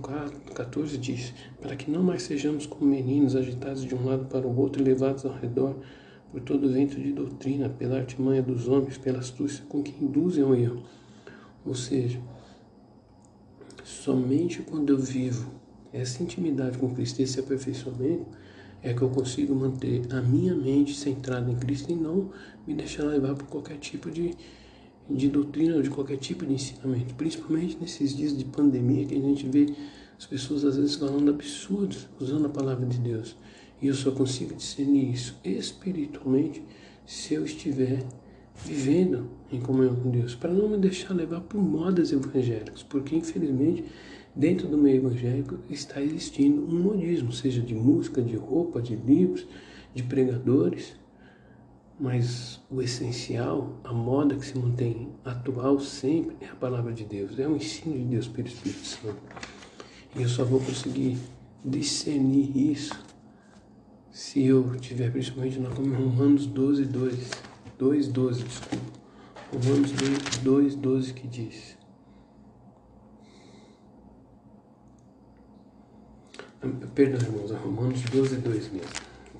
14 0.54 0.97
diz: 0.97 1.34
Para 1.62 1.75
que 1.75 1.89
não 1.89 2.04
mais 2.04 2.23
sejamos 2.23 2.65
como 2.65 2.89
meninos 2.89 3.36
agitados 3.36 3.84
de 3.84 3.95
um 3.95 4.06
lado 4.06 4.25
para 4.25 4.47
o 4.47 4.58
outro 4.58 4.82
e 4.82 4.86
levados 4.86 5.25
ao 5.25 5.34
redor 5.34 5.75
por 6.32 6.41
todo 6.41 6.67
o 6.67 6.71
vento 6.71 6.99
de 6.99 7.12
doutrina, 7.12 7.69
pela 7.69 7.97
artimanha 7.97 8.41
dos 8.41 8.67
homens, 8.67 8.97
pela 8.97 9.19
astúcia 9.19 9.63
com 9.67 9.82
que 9.82 10.04
induzem 10.04 10.43
ao 10.43 10.56
erro. 10.56 10.84
Ou 11.65 11.73
seja, 11.73 12.19
somente 13.84 14.62
quando 14.62 14.91
eu 14.91 14.97
vivo 14.97 15.52
essa 15.91 16.21
intimidade 16.21 16.78
com 16.78 16.93
Cristo, 16.93 17.21
esse 17.21 17.39
aperfeiçoamento, 17.39 18.28
é 18.82 18.93
que 18.93 19.02
eu 19.02 19.10
consigo 19.10 19.54
manter 19.54 20.02
a 20.12 20.21
minha 20.21 20.56
mente 20.56 20.95
centrada 20.95 21.52
em 21.52 21.56
Cristo 21.56 21.91
e 21.91 21.95
não 21.95 22.30
me 22.65 22.73
deixar 22.73 23.04
levar 23.04 23.36
por 23.36 23.47
qualquer 23.47 23.78
tipo 23.78 24.10
de 24.10 24.34
de 25.09 25.27
doutrina 25.27 25.75
ou 25.75 25.81
de 25.81 25.89
qualquer 25.89 26.17
tipo 26.17 26.45
de 26.45 26.53
ensinamento, 26.53 27.15
principalmente 27.15 27.77
nesses 27.79 28.15
dias 28.15 28.37
de 28.37 28.45
pandemia 28.45 29.05
que 29.05 29.15
a 29.15 29.19
gente 29.19 29.47
vê 29.47 29.73
as 30.17 30.25
pessoas 30.25 30.63
às 30.63 30.77
vezes 30.77 30.95
falando 30.95 31.31
absurdos, 31.31 32.07
usando 32.19 32.45
a 32.45 32.49
palavra 32.49 32.85
de 32.85 32.99
Deus. 32.99 33.35
E 33.81 33.87
eu 33.87 33.93
só 33.93 34.11
consigo 34.11 34.53
discernir 34.53 35.11
isso 35.11 35.39
espiritualmente 35.43 36.61
se 37.05 37.33
eu 37.33 37.45
estiver 37.45 38.05
vivendo 38.65 39.29
em 39.51 39.59
comunhão 39.59 39.95
com 39.95 40.11
Deus, 40.11 40.35
para 40.35 40.53
não 40.53 40.67
me 40.67 40.77
deixar 40.77 41.13
levar 41.13 41.39
por 41.41 41.61
modas 41.61 42.11
evangélicas, 42.11 42.83
porque 42.83 43.15
infelizmente 43.15 43.85
dentro 44.35 44.67
do 44.67 44.77
meio 44.77 44.97
evangélico 44.97 45.59
está 45.69 46.01
existindo 46.01 46.61
um 46.63 46.79
modismo, 46.79 47.31
seja 47.31 47.61
de 47.61 47.73
música, 47.73 48.21
de 48.21 48.35
roupa, 48.35 48.81
de 48.81 48.95
livros, 48.95 49.47
de 49.93 50.03
pregadores, 50.03 50.93
mas 51.99 52.62
o 52.69 52.81
essencial, 52.81 53.77
a 53.83 53.91
moda 53.91 54.35
que 54.35 54.45
se 54.45 54.57
mantém 54.57 55.09
atual 55.25 55.79
sempre 55.79 56.38
é 56.39 56.47
a 56.47 56.55
palavra 56.55 56.93
de 56.93 57.03
Deus, 57.03 57.38
é 57.38 57.47
o 57.47 57.57
ensino 57.57 57.97
de 57.97 58.05
Deus 58.05 58.27
pelo 58.27 58.47
Espírito 58.47 58.85
Santo. 58.85 59.21
E 60.15 60.21
eu 60.21 60.29
só 60.29 60.45
vou 60.45 60.62
conseguir 60.62 61.17
discernir 61.63 62.55
isso 62.55 62.97
se 64.12 64.43
eu 64.45 64.75
tiver 64.77 65.12
principalmente 65.12 65.59
na 65.59 65.69
Romanos 65.69 66.45
12, 66.45 66.85
2, 66.85 67.31
2, 67.77 68.07
12, 68.07 68.43
desculpa. 68.43 68.99
Romanos 69.51 69.91
2, 70.41 70.75
12 70.75 71.13
que 71.13 71.27
diz. 71.27 71.77
Perdão, 76.93 77.19
irmãos, 77.21 77.51
é 77.51 77.55
Romanos 77.55 78.01
12, 78.03 78.38
2 78.38 78.71
mesmo. 78.71 78.89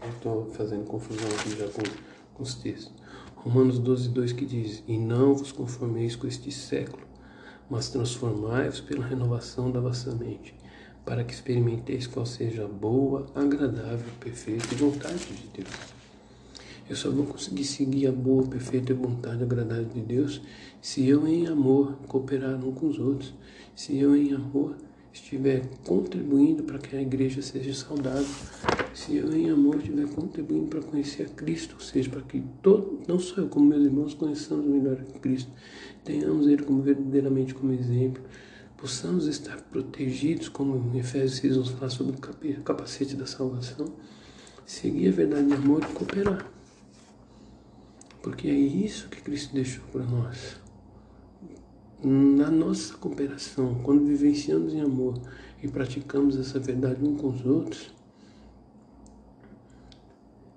Eu 0.02 0.10
estou 0.10 0.46
fazendo 0.52 0.86
confusão 0.86 1.28
aqui 1.30 1.58
já 1.58 1.68
com 1.68 2.09
os 2.40 2.56
textos. 2.56 2.94
Romanos 3.36 3.80
12, 3.80 4.10
2 4.10 4.32
que 4.34 4.46
diz: 4.46 4.84
E 4.88 4.98
não 4.98 5.34
vos 5.34 5.52
conformeis 5.52 6.16
com 6.16 6.28
este 6.28 6.52
século, 6.52 7.04
mas 7.70 7.90
transformai-vos 7.90 8.82
pela 8.82 9.06
renovação 9.06 9.72
da 9.72 9.80
vossa 9.80 10.14
mente, 10.16 10.56
para 11.06 11.24
que 11.24 11.34
experimenteis 11.34 12.08
qual 12.08 12.26
seja 12.26 12.66
a 12.66 12.68
boa, 12.68 13.28
agradável, 13.36 14.12
perfeita 14.20 14.76
vontade 14.76 15.26
de 15.26 15.48
Deus. 15.62 16.00
Eu 16.90 16.96
só 16.96 17.12
vou 17.12 17.26
conseguir 17.26 17.66
seguir 17.66 18.08
a 18.08 18.12
boa, 18.12 18.48
perfeita 18.48 18.96
vontade 18.96 19.44
agradável 19.44 19.86
de 19.86 20.02
Deus 20.02 20.42
se 20.82 21.08
eu, 21.08 21.28
em 21.28 21.46
amor, 21.46 21.94
cooperar 22.08 22.56
um 22.66 22.72
com 22.72 22.88
os 22.88 22.98
outros. 22.98 23.34
Se 23.76 23.96
eu, 23.98 24.16
em 24.16 24.34
amor, 24.34 24.76
estiver 25.14 25.66
contribuindo 25.86 26.64
para 26.64 26.78
que 26.78 26.96
a 26.96 27.02
igreja 27.02 27.42
seja 27.42 27.74
saudável. 27.74 28.26
Se 28.94 29.16
eu, 29.16 29.32
em 29.34 29.50
amor, 29.50 29.78
estiver 29.78 30.08
contribuindo 30.08 30.68
para 30.68 30.82
conhecer 30.82 31.24
a 31.24 31.30
Cristo, 31.30 31.76
ou 31.76 31.82
seja, 31.82 32.10
para 32.10 32.22
que 32.22 32.44
todo, 32.62 33.00
não 33.08 33.20
só 33.20 33.42
eu, 33.42 33.50
como 33.50 33.66
meus 33.66 33.84
irmãos, 33.84 34.14
conheçamos 34.14 34.66
melhor 34.66 35.00
a 35.00 35.20
Cristo, 35.20 35.52
tenhamos 36.04 36.48
Ele 36.48 36.64
como 36.64 36.82
verdadeiramente 36.82 37.54
como 37.54 37.74
exemplo, 37.74 38.24
possamos 38.78 39.26
estar 39.28 39.62
protegidos, 39.64 40.50
como 40.50 40.78
em 40.94 41.00
Efésios 41.00 41.40
6 41.40 41.58
nos 41.58 41.70
fala 41.70 41.90
sobre 41.90 42.16
o 42.16 42.62
capacete 42.62 43.16
da 43.16 43.26
salvação, 43.26 43.94
seguir 44.66 45.10
a 45.10 45.12
verdade 45.12 45.48
de 45.48 45.54
amor 45.54 45.84
e 45.84 45.94
cooperar. 45.94 46.50
Porque 48.22 48.48
é 48.48 48.54
isso 48.54 49.10
que 49.10 49.22
Cristo 49.22 49.54
deixou 49.54 49.84
para 49.92 50.04
nós. 50.04 50.60
Na 52.02 52.50
nossa 52.50 52.96
cooperação, 52.96 53.76
quando 53.84 54.06
vivenciamos 54.06 54.74
em 54.74 54.80
amor 54.80 55.20
e 55.62 55.68
praticamos 55.68 56.38
essa 56.38 56.58
verdade 56.58 57.04
uns 57.04 57.20
com 57.20 57.28
os 57.28 57.46
outros, 57.46 57.94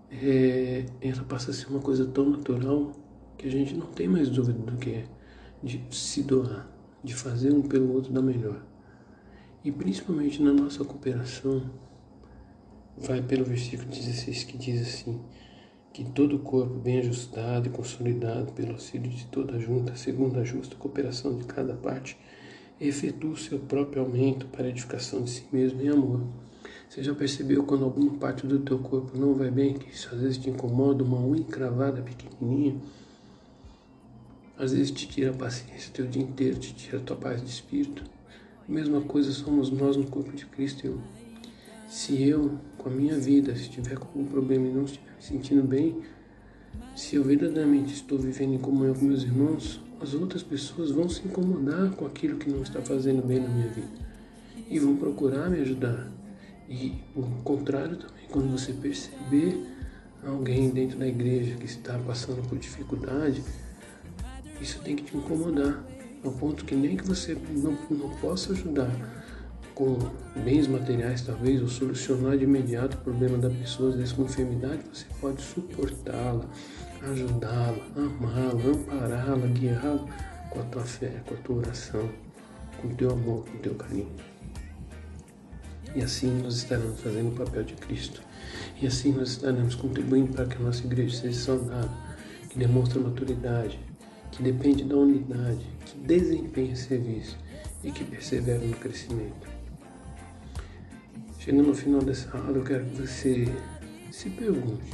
é, 0.08 0.86
ela 1.00 1.24
passa 1.24 1.50
a 1.50 1.54
ser 1.54 1.66
uma 1.66 1.80
coisa 1.80 2.06
tão 2.06 2.30
natural 2.30 2.92
que 3.36 3.48
a 3.48 3.50
gente 3.50 3.74
não 3.74 3.86
tem 3.86 4.06
mais 4.06 4.28
dúvida 4.28 4.58
do 4.58 4.76
que 4.76 4.90
é 4.90 5.04
de 5.60 5.84
se 5.90 6.22
doar, 6.22 6.68
de 7.02 7.12
fazer 7.12 7.52
um 7.52 7.62
pelo 7.62 7.92
outro 7.92 8.12
da 8.12 8.22
melhor. 8.22 8.62
E 9.64 9.72
principalmente 9.72 10.40
na 10.40 10.52
nossa 10.52 10.84
cooperação, 10.84 11.62
vai 12.96 13.20
pelo 13.20 13.44
versículo 13.44 13.88
16 13.88 14.44
que 14.44 14.56
diz 14.56 14.82
assim: 14.82 15.20
que 15.92 16.04
todo 16.04 16.36
o 16.36 16.38
corpo 16.38 16.74
bem 16.74 17.00
ajustado 17.00 17.68
e 17.68 17.70
consolidado 17.70 18.52
pelo 18.52 18.72
auxílio 18.72 19.10
de 19.10 19.26
toda 19.26 19.56
a 19.56 19.58
junta, 19.58 19.94
segundo 19.94 20.40
a 20.40 20.44
justa 20.44 20.74
cooperação 20.76 21.36
de 21.36 21.44
cada 21.44 21.74
parte, 21.74 22.16
efetua 22.80 23.32
o 23.32 23.36
seu 23.36 23.58
próprio 23.58 24.02
aumento 24.02 24.46
para 24.46 24.64
a 24.64 24.70
edificação 24.70 25.22
de 25.22 25.30
si 25.30 25.44
mesmo 25.52 25.82
em 25.82 25.88
amor. 25.88 26.22
Você 26.88 27.02
já 27.02 27.14
percebeu 27.14 27.64
quando 27.64 27.84
alguma 27.84 28.12
parte 28.18 28.46
do 28.46 28.58
teu 28.60 28.78
corpo 28.78 29.16
não 29.18 29.34
vai 29.34 29.50
bem, 29.50 29.74
que 29.74 29.90
isso 29.90 30.08
às 30.14 30.20
vezes 30.20 30.38
te 30.38 30.50
incomoda, 30.50 31.04
uma 31.04 31.20
unha 31.20 31.40
encravada 31.40 32.02
pequenininha, 32.02 32.76
às 34.58 34.72
vezes 34.72 34.90
te 34.90 35.08
tira 35.08 35.30
a 35.30 35.34
paciência 35.34 35.90
teu 35.92 36.06
dia 36.06 36.22
inteiro, 36.22 36.58
te 36.58 36.74
tira 36.74 36.98
a 36.98 37.00
tua 37.00 37.16
paz 37.16 37.42
de 37.42 37.48
espírito. 37.48 38.04
A 38.68 38.70
mesma 38.70 39.00
coisa 39.00 39.32
somos 39.32 39.70
nós 39.70 39.96
no 39.96 40.06
corpo 40.06 40.32
de 40.32 40.46
Cristo. 40.46 40.86
Eu, 40.86 41.00
se 41.88 42.22
eu, 42.22 42.58
com 42.78 42.88
a 42.88 42.92
minha 42.92 43.18
vida, 43.18 43.54
se 43.56 43.68
tiver 43.68 43.96
algum 43.96 44.24
problema 44.24 44.66
e 44.68 44.70
não 44.70 44.84
estiver 44.84 45.11
sentindo 45.22 45.62
bem, 45.62 46.02
se 46.96 47.14
eu 47.14 47.22
verdadeiramente 47.22 47.94
estou 47.94 48.18
vivendo 48.18 48.54
em 48.54 48.58
comunhão 48.58 48.92
com 48.92 49.04
meus 49.04 49.22
irmãos, 49.22 49.80
as 50.00 50.14
outras 50.14 50.42
pessoas 50.42 50.90
vão 50.90 51.08
se 51.08 51.24
incomodar 51.24 51.92
com 51.92 52.04
aquilo 52.04 52.38
que 52.38 52.50
não 52.50 52.60
está 52.62 52.82
fazendo 52.82 53.24
bem 53.24 53.38
na 53.38 53.48
minha 53.48 53.68
vida 53.68 53.86
e 54.68 54.80
vão 54.80 54.96
procurar 54.96 55.48
me 55.48 55.60
ajudar. 55.60 56.10
E 56.68 56.94
o 57.14 57.22
contrário 57.44 57.96
também, 57.96 58.26
quando 58.30 58.50
você 58.50 58.72
perceber 58.72 59.64
alguém 60.26 60.70
dentro 60.70 60.98
da 60.98 61.06
igreja 61.06 61.54
que 61.54 61.66
está 61.66 61.96
passando 61.98 62.42
por 62.48 62.58
dificuldade, 62.58 63.44
isso 64.60 64.80
tem 64.80 64.96
que 64.96 65.04
te 65.04 65.16
incomodar, 65.16 65.84
ao 66.24 66.32
ponto 66.32 66.64
que 66.64 66.74
nem 66.74 66.96
que 66.96 67.06
você 67.06 67.36
não, 67.54 67.78
não 67.90 68.10
possa 68.16 68.52
ajudar, 68.52 68.90
com 69.82 69.98
bens 70.44 70.68
materiais, 70.68 71.22
talvez, 71.22 71.60
ou 71.60 71.66
solucionar 71.66 72.38
de 72.38 72.44
imediato 72.44 72.96
o 72.98 73.00
problema 73.00 73.36
da 73.36 73.50
pessoa, 73.50 73.92
com 74.14 74.22
enfermidade, 74.22 74.80
você 74.92 75.06
pode 75.20 75.42
suportá-la, 75.42 76.44
ajudá-la, 77.10 77.84
amá-la, 77.96 78.70
ampará-la, 78.70 79.46
guiá-la 79.48 80.06
com 80.50 80.60
a 80.60 80.62
tua 80.64 80.84
fé, 80.84 81.20
com 81.26 81.34
a 81.34 81.36
tua 81.38 81.56
oração, 81.56 82.08
com 82.80 82.86
o 82.86 82.94
teu 82.94 83.10
amor, 83.10 83.44
com 83.44 83.56
o 83.56 83.60
teu 83.60 83.74
carinho. 83.74 84.08
E 85.96 86.00
assim 86.00 86.30
nós 86.40 86.58
estaremos 86.58 87.00
fazendo 87.00 87.30
o 87.30 87.44
papel 87.44 87.64
de 87.64 87.74
Cristo. 87.74 88.22
E 88.80 88.86
assim 88.86 89.12
nós 89.12 89.30
estaremos 89.30 89.74
contribuindo 89.74 90.32
para 90.32 90.46
que 90.46 90.58
a 90.58 90.60
nossa 90.60 90.84
igreja 90.84 91.22
seja 91.22 91.40
saudável, 91.40 91.90
que 92.48 92.56
demonstre 92.56 93.00
maturidade, 93.00 93.80
que 94.30 94.44
depende 94.44 94.84
da 94.84 94.94
unidade, 94.94 95.66
que 95.84 95.98
desempenhe 95.98 96.76
serviço 96.76 97.36
e 97.82 97.90
que 97.90 98.04
persevera 98.04 98.64
no 98.64 98.76
crescimento. 98.76 99.51
Chegando 101.44 101.66
no 101.66 101.74
final 101.74 102.00
dessa 102.00 102.38
aula, 102.38 102.56
eu 102.56 102.62
quero 102.62 102.84
que 102.84 103.02
você 103.02 103.52
se 104.12 104.30
pergunte: 104.30 104.92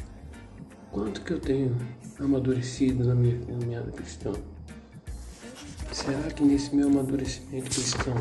quanto 0.91 1.21
que 1.21 1.35
eu 1.35 1.39
tenho 1.39 1.77
amadurecido 2.19 3.05
na 3.05 3.15
minha 3.15 3.39
caminhada 3.41 3.93
cristã? 3.93 4.33
Será 5.93 6.23
que 6.31 6.43
nesse 6.43 6.75
meu 6.75 6.89
amadurecimento 6.89 7.69
cristão 7.69 8.15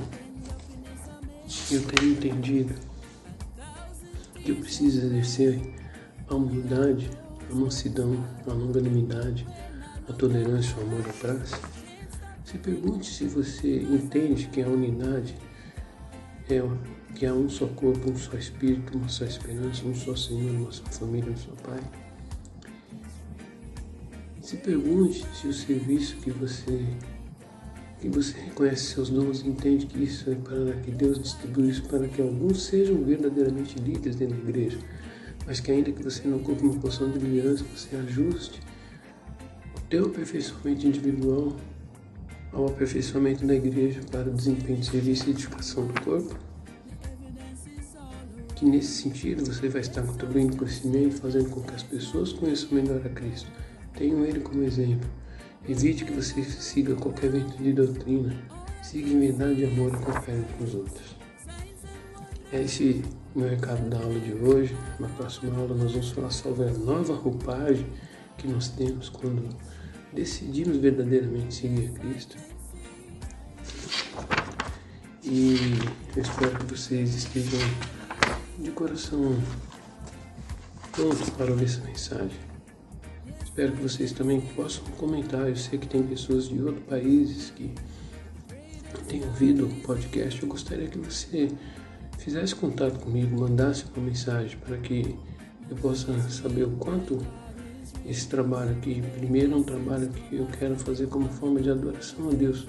eu 1.72 1.82
tenho 1.84 2.12
entendido 2.12 2.76
que 4.44 4.52
eu 4.52 4.58
preciso 4.58 5.06
exercer 5.06 5.62
a 6.28 6.36
humildade, 6.36 7.10
a 7.50 7.56
mansidão, 7.56 8.22
a 8.46 8.52
longanimidade, 8.52 9.48
a 10.10 10.12
tolerância, 10.12 10.76
o 10.76 10.82
amor 10.82 11.00
e 11.00 11.10
a 11.10 11.14
praça? 11.14 11.58
Se 12.44 12.58
pergunte 12.58 13.06
se 13.06 13.24
você 13.24 13.84
entende 13.84 14.50
que 14.50 14.62
a 14.62 14.68
unidade 14.68 15.34
é 16.50 16.62
que 17.18 17.26
há 17.26 17.34
um 17.34 17.50
só 17.50 17.66
corpo, 17.66 18.12
um 18.12 18.16
só 18.16 18.38
espírito, 18.38 18.96
uma 18.96 19.10
só 19.10 19.26
esperança, 19.26 19.84
um 19.86 19.96
só 19.96 20.16
Senhor, 20.16 20.52
uma 20.52 20.72
só 20.72 20.84
família, 20.86 21.32
um 21.32 21.36
só 21.36 21.52
Pai. 21.64 21.82
Se 24.40 24.58
pergunte 24.58 25.26
se 25.34 25.48
o 25.48 25.54
serviço 25.54 26.16
que 26.18 26.30
você 26.30 26.86
que 28.00 28.08
você 28.10 28.40
reconhece 28.40 28.94
seus 28.94 29.10
dons 29.10 29.44
entende 29.44 29.88
que 29.88 30.04
isso 30.04 30.30
é 30.30 30.36
para 30.36 30.74
que 30.82 30.92
Deus 30.92 31.20
distribui 31.20 31.70
isso 31.70 31.82
para 31.90 32.08
que 32.08 32.22
alguns 32.22 32.62
sejam 32.62 33.04
verdadeiramente 33.04 33.80
líderes 33.80 34.16
dentro 34.16 34.36
da 34.36 34.50
igreja, 34.50 34.78
mas 35.48 35.60
que 35.60 35.72
ainda 35.72 35.92
que 35.92 36.04
você 36.04 36.28
não 36.28 36.38
ocupe 36.38 36.62
uma 36.62 36.80
posição 36.80 37.10
de 37.10 37.18
liderança, 37.18 37.66
você 37.76 37.96
ajuste 37.96 38.62
o 39.76 39.82
teu 39.90 40.06
aperfeiçoamento 40.06 40.86
individual 40.86 41.56
ao 42.54 42.68
aperfeiçoamento 42.68 43.48
da 43.48 43.56
igreja 43.56 44.02
para 44.12 44.30
o 44.30 44.34
desempenho 44.34 44.78
de 44.78 44.86
serviço 44.86 45.28
e 45.28 45.32
edificação 45.32 45.88
do 45.88 46.00
corpo 46.02 46.47
que 48.58 48.66
nesse 48.66 49.04
sentido 49.04 49.46
você 49.46 49.70
vai 49.70 49.82
estar 49.82 50.02
contribuindo 50.02 50.58
com 50.58 50.64
o 50.64 50.66
crescimento, 50.66 51.22
fazendo 51.22 51.48
com 51.52 51.62
que 51.62 51.76
as 51.76 51.84
pessoas 51.84 52.34
conheçam 52.34 52.70
melhor 52.72 53.00
a 53.06 53.10
Cristo. 53.10 53.48
Tenham 53.96 54.26
Ele 54.26 54.40
como 54.40 54.64
exemplo. 54.64 55.08
Evite 55.70 56.04
que 56.04 56.12
você 56.12 56.44
siga 56.44 56.96
qualquer 56.96 57.30
vento 57.30 57.56
de 57.62 57.72
doutrina. 57.72 58.36
Siga 58.82 59.10
em 59.10 59.20
verdade 59.20 59.56
de 59.58 59.66
amor 59.66 59.94
e 59.94 60.04
coopere 60.04 60.44
com 60.58 60.64
os 60.64 60.74
outros. 60.74 61.16
É 62.52 62.64
esse 62.64 63.04
o 63.36 63.40
meu 63.40 63.48
recado 63.48 63.88
da 63.90 63.98
aula 63.98 64.20
de 64.20 64.34
hoje. 64.34 64.76
Na 65.00 65.08
próxima 65.10 65.56
aula 65.56 65.76
nós 65.76 65.92
vamos 65.92 66.10
falar 66.10 66.32
sobre 66.32 66.68
a 66.68 66.74
nova 66.74 67.14
roupagem 67.14 67.86
que 68.40 68.48
nós 68.48 68.70
temos 68.70 69.08
quando 69.08 69.56
decidimos 70.12 70.78
verdadeiramente 70.78 71.54
seguir 71.54 71.92
a 71.94 72.00
Cristo. 72.00 72.38
E 75.24 75.58
eu 76.16 76.24
espero 76.24 76.58
que 76.58 76.74
vocês 76.74 77.14
estejam 77.14 77.60
de 78.60 78.72
coração 78.72 79.40
pronto 80.92 81.32
para 81.34 81.52
ouvir 81.52 81.66
essa 81.66 81.82
mensagem. 81.82 82.40
Espero 83.44 83.72
que 83.74 83.82
vocês 83.82 84.12
também 84.12 84.42
possam 84.42 84.84
comentar. 84.98 85.48
Eu 85.48 85.56
sei 85.56 85.78
que 85.78 85.88
tem 85.88 86.04
pessoas 86.04 86.50
de 86.50 86.62
outros 86.62 86.86
países 86.86 87.52
que 87.52 87.72
têm 89.08 89.24
ouvido 89.24 89.68
o 89.68 89.82
podcast. 89.82 90.42
Eu 90.42 90.50
gostaria 90.50 90.88
que 90.88 90.98
você 90.98 91.50
fizesse 92.18 92.56
contato 92.56 93.00
comigo, 93.00 93.40
mandasse 93.40 93.86
uma 93.96 94.06
mensagem 94.06 94.58
para 94.58 94.78
que 94.78 95.16
eu 95.70 95.76
possa 95.78 96.18
saber 96.30 96.64
o 96.64 96.72
quanto 96.72 97.20
esse 98.06 98.28
trabalho 98.28 98.72
aqui, 98.72 99.02
primeiro 99.18 99.54
é 99.54 99.56
um 99.58 99.64
trabalho 99.64 100.08
que 100.10 100.36
eu 100.38 100.46
quero 100.46 100.78
fazer 100.78 101.08
como 101.08 101.28
forma 101.28 101.60
de 101.60 101.70
adoração 101.70 102.30
a 102.30 102.34
Deus, 102.34 102.66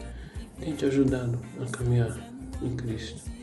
tem 0.58 0.74
te 0.74 0.84
ajudado 0.84 1.38
a 1.60 1.64
caminhar 1.66 2.18
em 2.60 2.74
Cristo. 2.74 3.37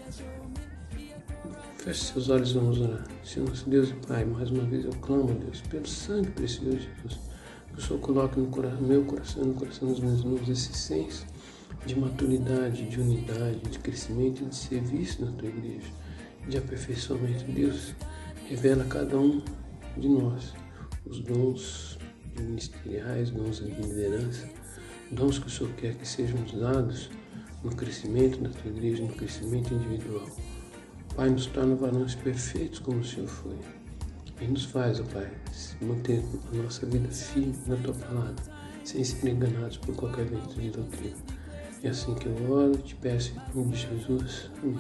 Feche 1.86 2.06
seus 2.06 2.30
olhos 2.30 2.50
e 2.50 2.54
vamos 2.56 2.82
orar. 2.82 3.06
Senhor 3.24 3.52
Deus 3.68 3.92
e 3.92 3.94
Pai, 4.08 4.26
mais 4.26 4.50
uma 4.50 4.64
vez 4.64 4.86
eu 4.86 4.92
clamo, 4.94 5.32
Deus, 5.36 5.62
pelo 5.62 5.88
sangue 5.88 6.32
precioso 6.32 6.78
de 6.78 6.84
Jesus. 6.84 7.20
Que 7.72 7.78
o 7.78 7.82
Senhor 7.84 8.00
coloque 8.00 8.40
no, 8.40 8.50
meu 8.82 9.06
coração 9.06 9.46
no 9.46 9.54
coração 9.54 9.90
dos 9.90 10.00
meus 10.00 10.22
irmãos 10.22 10.50
esse 10.50 10.74
senso 10.74 11.28
de 11.86 11.96
maturidade, 11.96 12.90
de 12.90 13.00
unidade, 13.00 13.60
de 13.70 13.78
crescimento 13.78 14.42
e 14.42 14.46
de 14.48 14.56
serviço 14.56 15.24
na 15.24 15.32
tua 15.34 15.48
igreja, 15.48 15.86
de 16.50 16.58
aperfeiçoamento. 16.58 17.44
Deus, 17.52 17.94
revela 18.50 18.82
a 18.82 18.88
cada 18.88 19.20
um 19.20 19.44
de 19.96 20.10
nós 20.10 20.56
os 21.06 21.20
dons 21.20 22.00
ministeriais, 22.36 23.30
dons 23.30 23.58
de 23.58 23.70
liderança, 23.70 24.50
dons 25.12 25.38
que 25.38 25.46
o 25.46 25.52
Senhor 25.52 25.72
quer 25.74 25.94
que 25.94 26.08
sejam 26.08 26.44
usados 26.46 27.12
no 27.64 27.76
crescimento 27.76 28.40
da 28.40 28.50
tua 28.50 28.72
igreja, 28.72 29.04
no 29.04 29.14
crescimento 29.14 29.72
individual. 29.72 30.26
Pai, 31.16 31.30
nos 31.30 31.46
torna 31.46 31.76
varões 31.76 32.14
perfeitos 32.14 32.80
como 32.80 33.00
o 33.00 33.04
Senhor 33.04 33.30
foi. 33.30 33.56
E 34.42 34.48
nos 34.48 34.66
faz, 34.66 35.00
ó 35.00 35.04
Pai, 35.04 35.32
manter 35.82 36.22
a 36.52 36.58
nossa 36.58 36.86
vida 36.86 37.08
firme 37.10 37.56
na 37.68 37.78
Tua 37.78 37.94
palavra, 37.94 38.36
sem 38.84 39.02
ser 39.02 39.30
enganados 39.30 39.78
por 39.78 39.96
qualquer 39.96 40.26
vento 40.26 40.60
de 40.60 40.72
doutrina. 40.72 41.16
É 41.82 41.88
assim 41.88 42.14
que 42.16 42.26
eu 42.26 42.52
oro 42.52 42.78
te 42.80 42.96
peço 42.96 43.32
em 43.32 43.58
nome 43.58 43.72
de 43.72 43.88
Jesus. 43.88 44.50
Amém. 44.62 44.78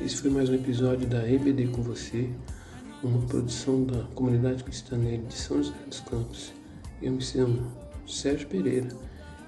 Esse 0.00 0.16
foi 0.16 0.30
mais 0.30 0.48
um 0.48 0.54
episódio 0.54 1.06
da 1.06 1.30
EBD 1.30 1.68
com 1.68 1.82
você, 1.82 2.28
uma 3.00 3.24
produção 3.28 3.84
da 3.84 4.02
comunidade 4.14 4.64
cristã 4.64 4.98
de 4.98 5.34
São 5.34 5.62
José 5.62 5.76
dos 5.86 6.00
Campos. 6.00 6.52
Eu 7.00 7.12
me 7.12 7.22
chamo 7.22 7.70
Sérgio 8.08 8.48
Pereira 8.48 8.88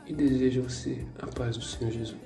e 0.07 0.15
desejo 0.15 0.61
a 0.61 0.65
você 0.69 1.05
a 1.19 1.27
paz 1.27 1.57
do 1.57 1.65
Senhor 1.65 1.91
Jesus. 1.91 2.17